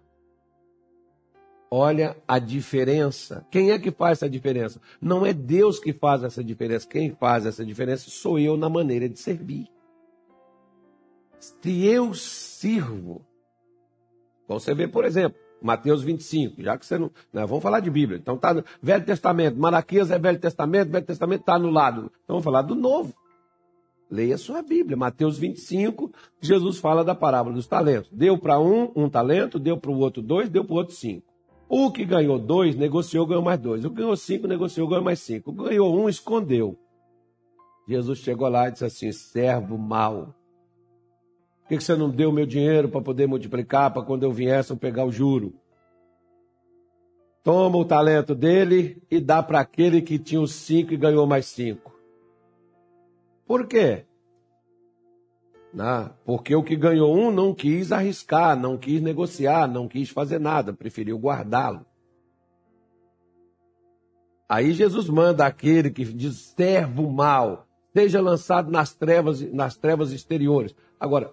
Olha 1.70 2.16
a 2.26 2.38
diferença. 2.38 3.46
Quem 3.50 3.70
é 3.70 3.78
que 3.78 3.90
faz 3.90 4.18
essa 4.18 4.30
diferença? 4.30 4.80
Não 5.00 5.26
é 5.26 5.32
Deus 5.34 5.78
que 5.78 5.92
faz 5.92 6.24
essa 6.24 6.42
diferença. 6.42 6.88
Quem 6.88 7.14
faz 7.14 7.44
essa 7.44 7.64
diferença 7.64 8.08
sou 8.08 8.38
eu 8.38 8.56
na 8.56 8.68
maneira 8.68 9.08
de 9.08 9.18
servir. 9.18 9.68
Se 11.38 11.86
eu 11.86 12.14
sirvo, 12.14 13.24
você 14.48 14.74
vê, 14.74 14.88
por 14.88 15.04
exemplo, 15.04 15.38
Mateus 15.60 16.02
25, 16.02 16.62
já 16.62 16.78
que 16.78 16.86
você 16.86 16.98
não. 16.98 17.10
Né, 17.32 17.44
vamos 17.44 17.62
falar 17.62 17.80
de 17.80 17.90
Bíblia. 17.90 18.18
Então 18.18 18.36
tá 18.36 18.64
Velho 18.82 19.04
Testamento. 19.04 19.58
Malaquias 19.58 20.10
é 20.10 20.18
Velho 20.18 20.38
Testamento, 20.38 20.90
Velho 20.90 21.06
Testamento 21.06 21.40
está 21.40 21.54
anulado. 21.54 22.10
Então 22.24 22.36
vamos 22.36 22.44
falar 22.44 22.62
do 22.62 22.74
Novo. 22.74 23.14
Leia 24.10 24.38
sua 24.38 24.62
Bíblia. 24.62 24.96
Mateus 24.96 25.38
25, 25.38 26.10
Jesus 26.40 26.78
fala 26.78 27.04
da 27.04 27.14
parábola 27.14 27.54
dos 27.54 27.66
talentos. 27.66 28.10
Deu 28.10 28.38
para 28.38 28.58
um 28.58 28.90
um 28.96 29.08
talento, 29.08 29.58
deu 29.58 29.76
para 29.76 29.90
o 29.90 29.98
outro 29.98 30.22
dois, 30.22 30.48
deu 30.48 30.64
para 30.64 30.74
o 30.74 30.76
outro 30.76 30.94
cinco. 30.94 31.27
O 31.68 31.92
que 31.92 32.04
ganhou 32.04 32.38
dois, 32.38 32.74
negociou, 32.74 33.26
ganhou 33.26 33.42
mais 33.42 33.60
dois. 33.60 33.84
O 33.84 33.90
que 33.90 33.96
ganhou 33.96 34.16
cinco, 34.16 34.46
negociou, 34.46 34.88
ganhou 34.88 35.04
mais 35.04 35.20
cinco. 35.20 35.50
O 35.50 35.54
que 35.54 35.64
ganhou 35.64 35.94
um, 35.94 36.08
escondeu. 36.08 36.78
Jesus 37.86 38.20
chegou 38.20 38.48
lá 38.48 38.68
e 38.68 38.72
disse 38.72 38.84
assim: 38.84 39.12
servo 39.12 39.76
mau. 39.76 40.34
Por 41.62 41.68
que 41.68 41.80
você 41.80 41.94
não 41.94 42.08
deu 42.08 42.32
meu 42.32 42.46
dinheiro 42.46 42.88
para 42.88 43.02
poder 43.02 43.26
multiplicar, 43.26 43.92
para 43.92 44.02
quando 44.02 44.22
eu 44.22 44.32
viesse 44.32 44.70
eu 44.70 44.76
pegar 44.76 45.04
o 45.04 45.12
juro? 45.12 45.54
Toma 47.44 47.76
o 47.76 47.84
talento 47.84 48.34
dele 48.34 49.02
e 49.10 49.20
dá 49.20 49.42
para 49.42 49.60
aquele 49.60 50.00
que 50.00 50.18
tinha 50.18 50.40
os 50.40 50.52
cinco 50.52 50.94
e 50.94 50.96
ganhou 50.96 51.26
mais 51.26 51.46
cinco. 51.46 51.94
Por 53.46 53.66
quê? 53.66 54.07
Né? 55.72 56.10
Porque 56.24 56.54
o 56.54 56.62
que 56.62 56.76
ganhou 56.76 57.14
um 57.16 57.30
não 57.30 57.54
quis 57.54 57.92
arriscar, 57.92 58.58
não 58.58 58.76
quis 58.76 59.00
negociar, 59.00 59.66
não 59.66 59.86
quis 59.86 60.08
fazer 60.08 60.38
nada, 60.38 60.72
preferiu 60.72 61.18
guardá-lo. 61.18 61.84
Aí 64.48 64.72
Jesus 64.72 65.08
manda 65.10 65.44
aquele 65.44 65.90
que 65.90 66.04
diz 66.04 66.54
servo 66.56 67.10
mal, 67.10 67.66
seja 67.92 68.20
lançado 68.20 68.70
nas 68.70 68.94
trevas, 68.94 69.42
nas 69.52 69.76
trevas 69.76 70.10
exteriores. 70.10 70.74
Agora, 70.98 71.32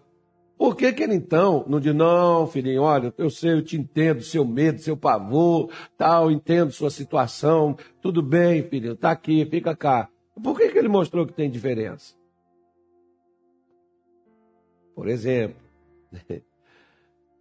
por 0.58 0.76
que, 0.76 0.92
que 0.92 1.04
ele 1.04 1.16
então 1.16 1.66
não 1.68 1.80
diz, 1.80 1.96
não, 1.96 2.46
filhinho, 2.46 2.82
olha, 2.82 3.14
eu 3.18 3.30
sei, 3.30 3.54
eu 3.54 3.64
te 3.64 3.78
entendo, 3.78 4.22
seu 4.22 4.44
medo, 4.44 4.80
seu 4.80 4.98
pavor, 4.98 5.70
tal, 5.98 6.30
entendo 6.30 6.72
sua 6.72 6.90
situação, 6.90 7.78
tudo 8.02 8.22
bem, 8.22 8.64
filhinho, 8.64 8.98
tá 8.98 9.12
aqui, 9.12 9.46
fica 9.46 9.76
cá. 9.76 10.10
Por 10.44 10.58
que, 10.58 10.70
que 10.70 10.78
ele 10.78 10.90
mostrou 10.90 11.26
que 11.26 11.34
tem 11.34 11.50
diferença? 11.50 12.14
Por 14.96 15.10
exemplo, 15.10 15.58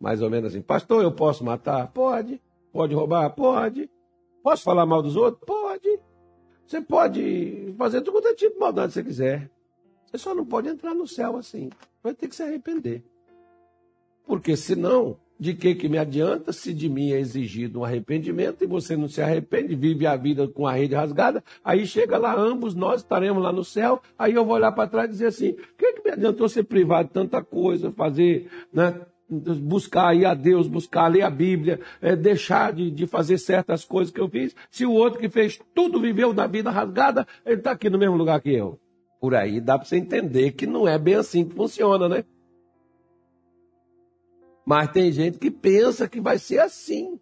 mais 0.01 0.21
ou 0.21 0.29
menos 0.29 0.53
assim, 0.53 0.61
pastor, 0.61 1.03
eu 1.05 1.13
posso 1.13 1.45
matar? 1.45 1.87
Pode. 1.93 2.43
Pode 2.73 2.95
roubar? 2.95 3.31
Pode. 3.31 3.89
Posso 4.43 4.65
falar 4.65 4.85
mal 4.85 5.01
dos 5.01 5.17
outros? 5.17 5.43
Pode. 5.47 6.01
Você 6.67 6.81
pode 6.81 7.75
fazer 7.79 8.01
todo 8.01 8.13
quanto 8.13 8.29
é 8.29 8.35
tipo 8.35 8.55
de 8.55 8.61
maldade 8.61 8.93
você 8.93 9.03
quiser. 9.03 9.51
Você 10.07 10.19
só 10.19 10.35
não 10.35 10.45
pode 10.45 10.69
entrar 10.69 10.95
no 10.95 11.07
céu 11.07 11.37
assim. 11.37 11.71
Vai 12.03 12.15
ter 12.15 12.29
que 12.29 12.35
se 12.35 12.43
arrepender. 12.43 13.05
Porque 14.27 14.57
senão, 14.57 15.17
de 15.39 15.55
que 15.55 15.75
que 15.75 15.89
me 15.89 15.99
adianta 15.99 16.53
se 16.53 16.73
de 16.73 16.89
mim 16.89 17.13
é 17.13 17.19
exigido 17.19 17.81
um 17.81 17.85
arrependimento 17.85 18.63
e 18.63 18.67
você 18.67 18.97
não 18.97 19.09
se 19.09 19.21
arrepende, 19.21 19.75
vive 19.75 20.07
a 20.07 20.17
vida 20.17 20.47
com 20.49 20.67
a 20.67 20.73
rede 20.73 20.95
rasgada, 20.95 21.43
aí 21.65 21.87
chega 21.87 22.19
lá, 22.19 22.35
ambos 22.35 22.75
nós 22.75 23.01
estaremos 23.01 23.43
lá 23.43 23.53
no 23.53 23.65
céu, 23.65 24.01
aí 24.19 24.35
eu 24.35 24.45
vou 24.45 24.55
olhar 24.55 24.73
para 24.73 24.89
trás 24.89 25.09
e 25.09 25.13
dizer 25.13 25.27
assim, 25.27 25.51
o 25.51 25.77
que, 25.77 25.93
que 25.95 26.05
me 26.05 26.11
adiantou 26.13 26.49
ser 26.49 26.65
privado 26.65 27.09
de 27.09 27.15
tanta 27.15 27.43
coisa, 27.43 27.93
fazer, 27.93 28.49
né, 28.73 29.01
buscar 29.29 30.09
aí 30.09 30.25
a 30.25 30.35
Deus, 30.35 30.69
buscar 30.69 31.09
ler 31.09 31.23
a 31.23 31.31
Bíblia, 31.31 31.81
é, 32.01 32.15
deixar 32.15 32.73
de, 32.73 32.91
de 32.91 33.07
fazer 33.07 33.39
certas 33.39 33.85
coisas 33.85 34.13
que 34.13 34.21
eu 34.21 34.29
fiz, 34.29 34.55
se 34.71 34.87
o 34.87 34.93
outro 34.93 35.19
que 35.19 35.29
fez 35.29 35.61
tudo 35.75 36.01
viveu 36.01 36.33
da 36.33 36.47
vida 36.47 36.71
rasgada, 36.71 37.27
ele 37.45 37.57
está 37.57 37.73
aqui 37.73 37.91
no 37.91 37.99
mesmo 37.99 38.17
lugar 38.17 38.41
que 38.41 38.55
eu. 38.55 38.79
Por 39.21 39.35
aí 39.35 39.61
dá 39.61 39.79
para 39.79 39.89
você 39.89 39.97
entender 39.97 40.53
que 40.53 40.67
não 40.67 40.87
é 40.87 40.99
bem 40.99 41.15
assim 41.15 41.49
que 41.49 41.55
funciona, 41.55 42.09
né? 42.09 42.25
Mas 44.65 44.91
tem 44.91 45.13
gente 45.13 45.39
que 45.39 45.51
pensa 45.51 46.09
que 46.09 46.21
vai 46.21 46.39
ser 46.39 46.59
assim. 46.59 47.19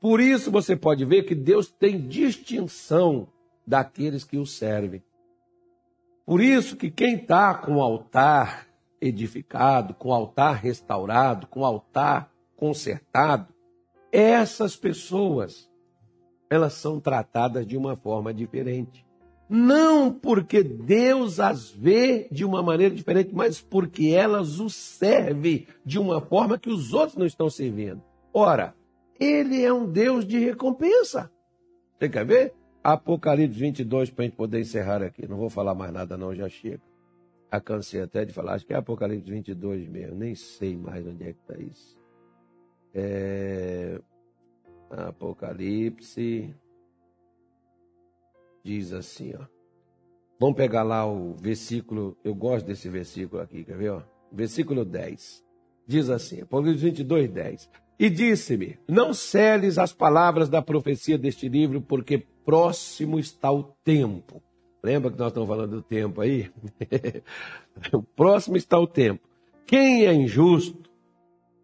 Por 0.00 0.20
isso 0.20 0.50
você 0.50 0.76
pode 0.76 1.04
ver 1.04 1.22
que 1.24 1.34
Deus 1.34 1.70
tem 1.70 2.06
distinção 2.06 3.28
daqueles 3.66 4.24
que 4.24 4.36
o 4.36 4.44
servem. 4.44 5.02
Por 6.26 6.40
isso 6.40 6.76
que 6.76 6.90
quem 6.90 7.16
está 7.16 7.54
com 7.54 7.76
o 7.76 7.82
altar 7.82 8.66
edificado, 9.00 9.94
com 9.94 10.08
o 10.08 10.12
altar 10.12 10.56
restaurado, 10.56 11.46
com 11.46 11.60
o 11.60 11.64
altar 11.64 12.30
consertado, 12.56 13.52
essas 14.10 14.76
pessoas, 14.76 15.70
elas 16.48 16.72
são 16.74 17.00
tratadas 17.00 17.66
de 17.66 17.76
uma 17.76 17.96
forma 17.96 18.32
diferente. 18.32 19.03
Não 19.48 20.12
porque 20.12 20.62
Deus 20.62 21.38
as 21.38 21.70
vê 21.70 22.28
de 22.30 22.44
uma 22.44 22.62
maneira 22.62 22.94
diferente, 22.94 23.34
mas 23.34 23.60
porque 23.60 24.08
elas 24.08 24.58
o 24.58 24.70
servem 24.70 25.66
de 25.84 25.98
uma 25.98 26.20
forma 26.20 26.58
que 26.58 26.70
os 26.70 26.94
outros 26.94 27.16
não 27.16 27.26
estão 27.26 27.50
servindo. 27.50 28.02
Ora, 28.32 28.74
ele 29.20 29.62
é 29.62 29.72
um 29.72 29.90
Deus 29.90 30.26
de 30.26 30.38
recompensa. 30.38 31.30
Você 31.98 32.08
quer 32.08 32.24
ver? 32.24 32.54
Apocalipse 32.82 33.58
22, 33.58 34.10
para 34.10 34.24
a 34.24 34.26
gente 34.26 34.36
poder 34.36 34.60
encerrar 34.60 35.02
aqui. 35.02 35.26
Não 35.26 35.36
vou 35.36 35.48
falar 35.48 35.74
mais 35.74 35.92
nada, 35.92 36.16
não, 36.16 36.34
já 36.34 36.48
chega. 36.48 36.82
A 37.50 37.60
cansei 37.60 38.00
até 38.00 38.24
de 38.24 38.32
falar, 38.32 38.54
acho 38.54 38.66
que 38.66 38.72
é 38.72 38.76
Apocalipse 38.76 39.30
22 39.30 39.88
mesmo, 39.88 40.16
nem 40.16 40.34
sei 40.34 40.76
mais 40.76 41.06
onde 41.06 41.22
é 41.22 41.32
que 41.32 41.38
está 41.40 41.62
isso. 41.62 41.96
É... 42.92 44.00
Apocalipse 44.90 46.54
diz 48.64 48.92
assim, 48.92 49.34
ó. 49.38 49.44
Vamos 50.40 50.56
pegar 50.56 50.82
lá 50.82 51.06
o 51.06 51.34
versículo, 51.34 52.16
eu 52.24 52.34
gosto 52.34 52.66
desse 52.66 52.88
versículo 52.88 53.40
aqui, 53.40 53.62
quer 53.64 53.76
ver? 53.76 53.90
Ó? 53.90 54.02
Versículo 54.32 54.84
10. 54.84 55.44
Diz 55.86 56.10
assim, 56.10 56.40
Apocalipse 56.40 56.84
22, 56.84 57.30
10. 57.30 57.70
E 57.98 58.10
disse-me: 58.10 58.78
Não 58.88 59.14
celes 59.14 59.78
as 59.78 59.92
palavras 59.92 60.48
da 60.48 60.60
profecia 60.60 61.16
deste 61.16 61.48
livro, 61.48 61.80
porque 61.80 62.26
próximo 62.44 63.18
está 63.18 63.52
o 63.52 63.62
tempo. 63.84 64.42
Lembra 64.82 65.10
que 65.10 65.18
nós 65.18 65.28
estamos 65.28 65.48
falando 65.48 65.70
do 65.70 65.82
tempo 65.82 66.20
aí? 66.20 66.50
o 67.92 68.02
próximo 68.02 68.56
está 68.56 68.78
o 68.78 68.86
tempo. 68.86 69.26
Quem 69.66 70.04
é 70.04 70.12
injusto, 70.12 70.90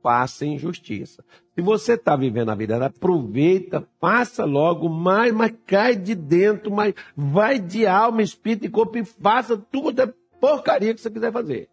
faça 0.02 0.46
injustiça. 0.46 1.24
Se 1.60 1.62
você 1.62 1.92
está 1.92 2.16
vivendo 2.16 2.48
a 2.48 2.54
vida, 2.54 2.82
aproveita, 2.82 3.86
faça 4.00 4.46
logo 4.46 4.88
mais, 4.88 5.30
mas 5.30 5.52
cai 5.66 5.94
de 5.94 6.14
dentro, 6.14 6.72
mas 6.72 6.94
vai 7.14 7.58
de 7.58 7.86
alma, 7.86 8.22
espírito 8.22 8.64
e 8.64 8.70
corpo 8.70 8.96
e 8.96 9.04
faça 9.04 9.58
tudo 9.58 10.00
a 10.00 10.10
porcaria 10.40 10.94
que 10.94 11.02
você 11.02 11.10
quiser 11.10 11.30
fazer. 11.30 11.68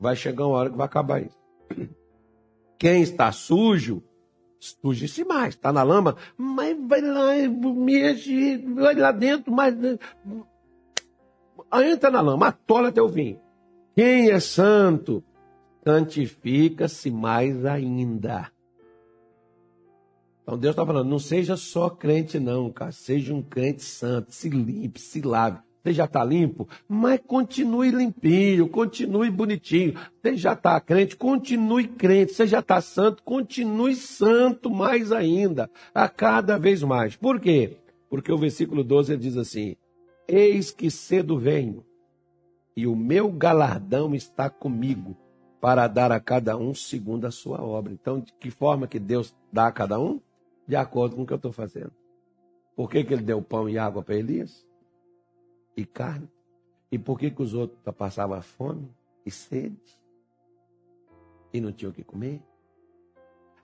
Vai 0.00 0.14
chegar 0.14 0.46
uma 0.46 0.58
hora 0.58 0.70
que 0.70 0.76
vai 0.76 0.86
acabar 0.86 1.22
isso. 1.22 1.36
Quem 2.78 3.02
está 3.02 3.32
sujo, 3.32 4.00
suje-se 4.60 5.24
mais. 5.24 5.54
Está 5.54 5.72
na 5.72 5.82
lama, 5.82 6.16
mas 6.36 6.76
vai 6.86 7.00
lá, 7.00 7.32
mexe, 7.74 8.58
vai 8.58 8.94
lá 8.94 9.10
dentro, 9.10 9.52
mas. 9.52 9.74
Entra 11.82 12.12
na 12.12 12.20
lama, 12.20 12.46
atola 12.46 12.90
até 12.90 13.02
o 13.02 13.08
fim. 13.08 13.40
Quem 13.96 14.30
é 14.30 14.38
santo, 14.38 15.24
santifica-se 15.86 17.12
mais 17.12 17.64
ainda. 17.64 18.50
Então 20.42 20.58
Deus 20.58 20.72
está 20.72 20.84
falando, 20.84 21.08
não 21.08 21.20
seja 21.20 21.56
só 21.56 21.88
crente 21.88 22.40
não, 22.40 22.72
cara. 22.72 22.90
Seja 22.90 23.32
um 23.32 23.40
crente 23.40 23.84
santo, 23.84 24.32
se 24.32 24.48
limpe, 24.48 25.00
se 25.00 25.22
lave. 25.22 25.60
Você 25.84 25.92
já 25.92 26.06
está 26.06 26.24
limpo, 26.24 26.68
mas 26.88 27.20
continue 27.24 27.92
limpinho, 27.92 28.68
continue 28.68 29.30
bonitinho. 29.30 29.94
Você 30.20 30.36
já 30.36 30.54
está 30.54 30.80
crente, 30.80 31.14
continue 31.14 31.86
crente. 31.86 32.32
Você 32.32 32.48
já 32.48 32.58
está 32.58 32.80
santo, 32.80 33.22
continue 33.22 33.94
santo 33.94 34.68
mais 34.68 35.12
ainda, 35.12 35.70
a 35.94 36.08
cada 36.08 36.58
vez 36.58 36.82
mais. 36.82 37.14
Por 37.14 37.38
quê? 37.38 37.76
Porque 38.10 38.32
o 38.32 38.38
versículo 38.38 38.82
12 38.82 39.16
diz 39.16 39.36
assim: 39.36 39.76
Eis 40.26 40.72
que 40.72 40.90
cedo 40.90 41.38
venho, 41.38 41.84
e 42.76 42.88
o 42.88 42.96
meu 42.96 43.30
galardão 43.30 44.12
está 44.12 44.50
comigo 44.50 45.16
para 45.60 45.86
dar 45.86 46.12
a 46.12 46.20
cada 46.20 46.56
um 46.56 46.74
segundo 46.74 47.26
a 47.26 47.30
sua 47.30 47.62
obra. 47.62 47.92
Então, 47.92 48.20
de 48.20 48.32
que 48.34 48.50
forma 48.50 48.86
que 48.86 48.98
Deus 48.98 49.34
dá 49.52 49.66
a 49.66 49.72
cada 49.72 49.98
um? 49.98 50.20
De 50.66 50.76
acordo 50.76 51.16
com 51.16 51.22
o 51.22 51.26
que 51.26 51.32
eu 51.32 51.36
estou 51.36 51.52
fazendo. 51.52 51.92
Por 52.74 52.90
que, 52.90 53.02
que 53.04 53.14
ele 53.14 53.22
deu 53.22 53.40
pão 53.40 53.68
e 53.68 53.78
água 53.78 54.02
para 54.02 54.16
Elias? 54.16 54.66
E 55.76 55.84
carne? 55.84 56.28
E 56.90 56.98
por 56.98 57.18
que, 57.18 57.30
que 57.30 57.42
os 57.42 57.54
outros 57.54 57.78
passavam 57.96 58.40
fome 58.42 58.88
e 59.24 59.30
sede? 59.30 59.80
E 61.52 61.60
não 61.60 61.72
tinham 61.72 61.90
o 61.90 61.94
que 61.94 62.04
comer? 62.04 62.42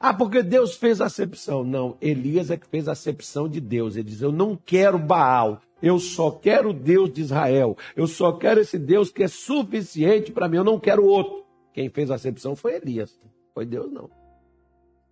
Ah, 0.00 0.12
porque 0.12 0.42
Deus 0.42 0.74
fez 0.76 1.00
acepção. 1.00 1.62
Não, 1.62 1.96
Elias 2.00 2.50
é 2.50 2.56
que 2.56 2.66
fez 2.66 2.88
acepção 2.88 3.48
de 3.48 3.60
Deus. 3.60 3.94
Ele 3.94 4.08
diz: 4.10 4.20
Eu 4.20 4.32
não 4.32 4.56
quero 4.56 4.98
Baal, 4.98 5.60
eu 5.80 5.98
só 5.98 6.30
quero 6.30 6.70
o 6.70 6.74
Deus 6.74 7.12
de 7.12 7.20
Israel. 7.20 7.76
Eu 7.94 8.08
só 8.08 8.32
quero 8.32 8.60
esse 8.60 8.78
Deus 8.78 9.12
que 9.12 9.22
é 9.22 9.28
suficiente 9.28 10.32
para 10.32 10.48
mim, 10.48 10.56
eu 10.56 10.64
não 10.64 10.80
quero 10.80 11.04
outro. 11.04 11.41
Quem 11.72 11.88
fez 11.88 12.10
a 12.10 12.16
acepção 12.16 12.54
foi 12.54 12.76
Elias, 12.76 13.18
foi 13.54 13.64
Deus 13.64 13.90
não. 13.90 14.10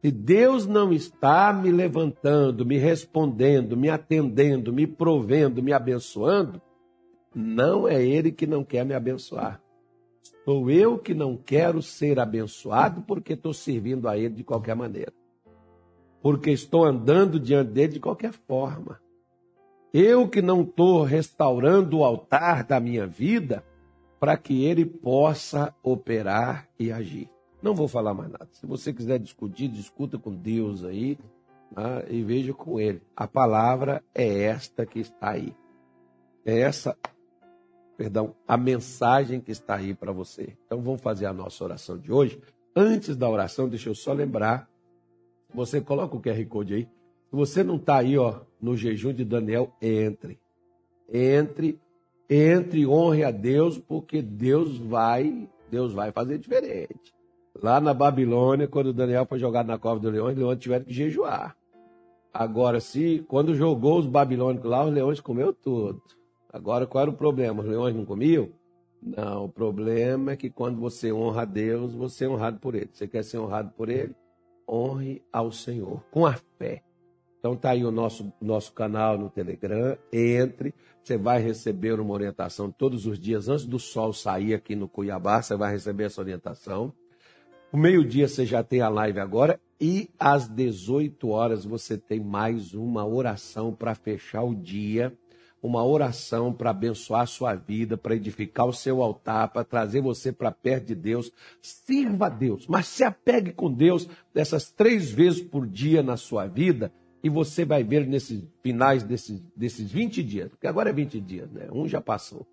Se 0.01 0.11
Deus 0.11 0.67
não 0.67 0.93
está 0.93 1.53
me 1.53 1.71
levantando, 1.71 2.65
me 2.65 2.79
respondendo, 2.79 3.77
me 3.77 3.91
atendendo, 3.91 4.73
me 4.73 4.87
provendo, 4.87 5.63
me 5.63 5.73
abençoando, 5.73 6.61
não 7.35 7.87
é 7.87 8.03
Ele 8.03 8.33
que 8.33 8.47
não 8.47 8.65
quer 8.65 8.85
me 8.85 8.95
abençoar. 8.95 9.61
Sou 10.45 10.71
eu 10.71 10.99
que 10.99 11.13
não 11.13 11.37
quero 11.37 11.83
ser 11.83 12.19
abençoado 12.19 13.03
porque 13.03 13.35
estou 13.35 13.53
servindo 13.53 14.09
a 14.09 14.17
Ele 14.17 14.35
de 14.35 14.45
qualquer 14.45 14.75
maneira. 14.75 15.13
Porque 16.23 16.51
estou 16.51 16.85
andando 16.85 17.39
diante 17.39 17.71
dele 17.71 17.95
de 17.95 18.01
qualquer 18.01 18.33
forma. 18.33 19.01
Eu 19.93 20.29
que 20.29 20.41
não 20.41 20.63
estou 20.63 21.03
restaurando 21.03 21.99
o 21.99 22.05
altar 22.05 22.65
da 22.65 22.81
minha 22.81 23.07
vida 23.07 23.65
para 24.21 24.37
que 24.37 24.65
ele 24.65 24.85
possa 24.85 25.75
operar 25.83 26.69
e 26.79 26.93
agir. 26.93 27.31
Não 27.63 27.75
vou 27.75 27.89
falar 27.89 28.13
mais 28.13 28.31
nada. 28.31 28.49
Se 28.53 28.67
você 28.67 28.93
quiser 28.93 29.19
discutir, 29.19 29.67
discuta 29.69 30.19
com 30.19 30.35
Deus 30.35 30.85
aí. 30.85 31.19
né, 31.75 32.05
e 32.11 32.23
veja 32.23 32.53
com 32.53 32.79
ele. 32.79 33.01
A 33.17 33.27
palavra 33.27 34.05
é 34.15 34.43
esta 34.43 34.85
que 34.85 35.01
está 35.01 35.31
aí. 35.31 35.55
É 36.45 36.61
essa, 36.61 36.97
perdão, 37.97 38.35
a 38.47 38.57
mensagem 38.57 39.41
que 39.41 39.53
está 39.53 39.77
aí 39.77 39.95
para 39.95 40.13
você. 40.13 40.57
Então 40.67 40.83
vamos 40.83 41.01
fazer 41.01 41.27
a 41.27 41.33
nossa 41.33 41.65
oração 41.65 41.97
de 41.99 42.13
hoje. 42.13 42.41
Antes 42.77 43.17
da 43.17 43.29
oração, 43.29 43.69
deixa 43.69 43.89
eu 43.89 43.95
só 43.95 44.13
lembrar. 44.13 44.69
Você 45.55 45.81
coloca 45.81 46.17
o 46.17 46.21
QR 46.21 46.45
Code 46.47 46.75
aí. 46.75 46.85
Se 46.85 47.37
você 47.37 47.65
não 47.65 47.77
está 47.77 47.99
aí, 47.99 48.19
ó, 48.19 48.41
no 48.61 48.77
jejum 48.77 49.13
de 49.13 49.25
Daniel, 49.25 49.73
entre. 49.81 50.39
Entre, 51.13 51.81
entre, 52.31 52.87
honre 52.87 53.25
a 53.25 53.33
Deus, 53.33 53.77
porque 53.77 54.23
Deus 54.23 54.79
vai, 54.79 55.49
Deus 55.69 55.93
vai 55.93 56.13
fazer 56.13 56.39
diferente. 56.39 57.13
Lá 57.61 57.81
na 57.81 57.93
Babilônia, 57.93 58.69
quando 58.69 58.93
Daniel 58.93 59.27
foi 59.27 59.41
jogado 59.41 59.67
na 59.67 59.77
cova 59.77 59.99
do 59.99 60.09
leão, 60.09 60.29
os 60.29 60.37
leões 60.37 60.61
tiveram 60.61 60.85
que 60.85 60.93
jejuar. 60.93 61.57
Agora, 62.33 62.79
se 62.79 63.25
quando 63.27 63.57
jogou 63.57 63.99
os 63.99 64.07
babilônicos 64.07 64.71
lá, 64.71 64.85
os 64.85 64.95
leões 64.95 65.21
comeu 65.21 65.53
tudo. 65.53 66.01
Agora, 66.53 66.87
qual 66.87 67.03
era 67.03 67.11
o 67.11 67.17
problema? 67.17 67.63
Os 67.63 67.69
leões 67.69 67.95
não 67.95 68.05
comiam? 68.05 68.49
Não, 69.03 69.47
o 69.47 69.49
problema 69.49 70.33
é 70.33 70.37
que 70.37 70.49
quando 70.49 70.79
você 70.79 71.13
honra 71.13 71.43
a 71.43 71.45
Deus, 71.45 71.93
você 71.93 72.27
é 72.27 72.29
honrado 72.29 72.61
por 72.61 72.77
Ele. 72.77 72.91
Você 72.93 73.09
quer 73.09 73.25
ser 73.25 73.39
honrado 73.39 73.73
por 73.77 73.89
Ele? 73.89 74.15
Honre 74.69 75.23
ao 75.33 75.51
Senhor, 75.51 76.05
com 76.13 76.25
a 76.25 76.35
fé. 76.59 76.83
Então 77.41 77.57
tá 77.57 77.71
aí 77.71 77.85
o 77.87 77.91
nosso, 77.91 78.31
nosso 78.39 78.71
canal 78.73 79.17
no 79.17 79.31
Telegram. 79.31 79.97
Entre, 80.13 80.75
você 81.03 81.17
vai 81.17 81.41
receber 81.41 81.99
uma 81.99 82.13
orientação 82.13 82.71
todos 82.71 83.07
os 83.07 83.19
dias 83.19 83.49
antes 83.49 83.65
do 83.65 83.79
sol 83.79 84.13
sair 84.13 84.53
aqui 84.53 84.77
no 84.77 84.87
Cuiabá. 84.87 85.41
Você 85.41 85.57
vai 85.57 85.73
receber 85.73 86.05
essa 86.05 86.21
orientação. 86.21 86.93
O 87.73 87.79
meio-dia 87.79 88.29
você 88.29 88.45
já 88.45 88.63
tem 88.63 88.83
a 88.83 88.91
live 88.91 89.21
agora 89.21 89.59
e 89.81 90.11
às 90.19 90.47
18 90.49 91.29
horas 91.31 91.65
você 91.65 91.97
tem 91.97 92.21
mais 92.21 92.75
uma 92.75 93.07
oração 93.07 93.73
para 93.73 93.95
fechar 93.95 94.43
o 94.43 94.55
dia, 94.55 95.17
uma 95.63 95.83
oração 95.83 96.53
para 96.53 96.71
abençoar 96.71 97.23
a 97.23 97.27
sua 97.27 97.55
vida, 97.55 97.97
para 97.97 98.15
edificar 98.15 98.67
o 98.67 98.73
seu 98.73 99.03
altar, 99.03 99.49
para 99.49 99.65
trazer 99.65 100.03
você 100.03 100.31
para 100.31 100.51
perto 100.51 100.89
de 100.89 100.95
Deus. 100.95 101.33
Sirva 101.63 102.27
a 102.27 102.29
Deus, 102.29 102.67
mas 102.67 102.87
se 102.87 103.03
apegue 103.03 103.53
com 103.53 103.73
Deus 103.73 104.07
dessas 104.35 104.71
três 104.71 105.11
vezes 105.11 105.41
por 105.41 105.67
dia 105.67 106.03
na 106.03 106.19
sua 106.19 106.47
vida 106.47 106.93
e 107.23 107.29
você 107.29 107.65
vai 107.65 107.85
ver 107.85 108.07
nesses 108.07 108.43
finais 108.63 109.03
desses, 109.03 109.43
desses 109.55 109.91
20 109.91 110.23
dias, 110.23 110.49
porque 110.49 110.67
agora 110.67 110.91
é 110.91 110.93
20 110.93 111.21
dias, 111.21 111.51
né? 111.51 111.69
Um 111.73 111.87
já 111.87 112.01
passou. 112.01 112.47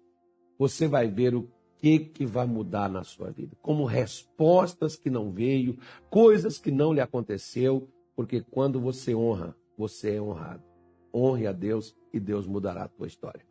Você 0.60 0.88
vai 0.88 1.08
ver 1.08 1.36
o 1.36 1.50
que, 1.78 2.00
que 2.00 2.26
vai 2.26 2.46
mudar 2.46 2.90
na 2.90 3.04
sua 3.04 3.32
vida? 3.32 3.56
Como 3.62 3.86
respostas 3.86 4.96
que 4.96 5.10
não 5.10 5.32
veio, 5.32 5.78
coisas 6.10 6.58
que 6.58 6.72
não 6.72 6.92
lhe 6.92 7.00
aconteceu, 7.00 7.88
porque 8.16 8.42
quando 8.42 8.80
você 8.80 9.16
honra, 9.16 9.56
você 9.78 10.16
é 10.16 10.22
honrado. 10.22 10.64
Honre 11.14 11.48
a 11.48 11.52
Deus 11.52 11.96
e 12.12 12.20
Deus 12.20 12.48
mudará 12.48 12.84
a 12.84 12.88
tua 12.88 13.08
história. 13.08 13.47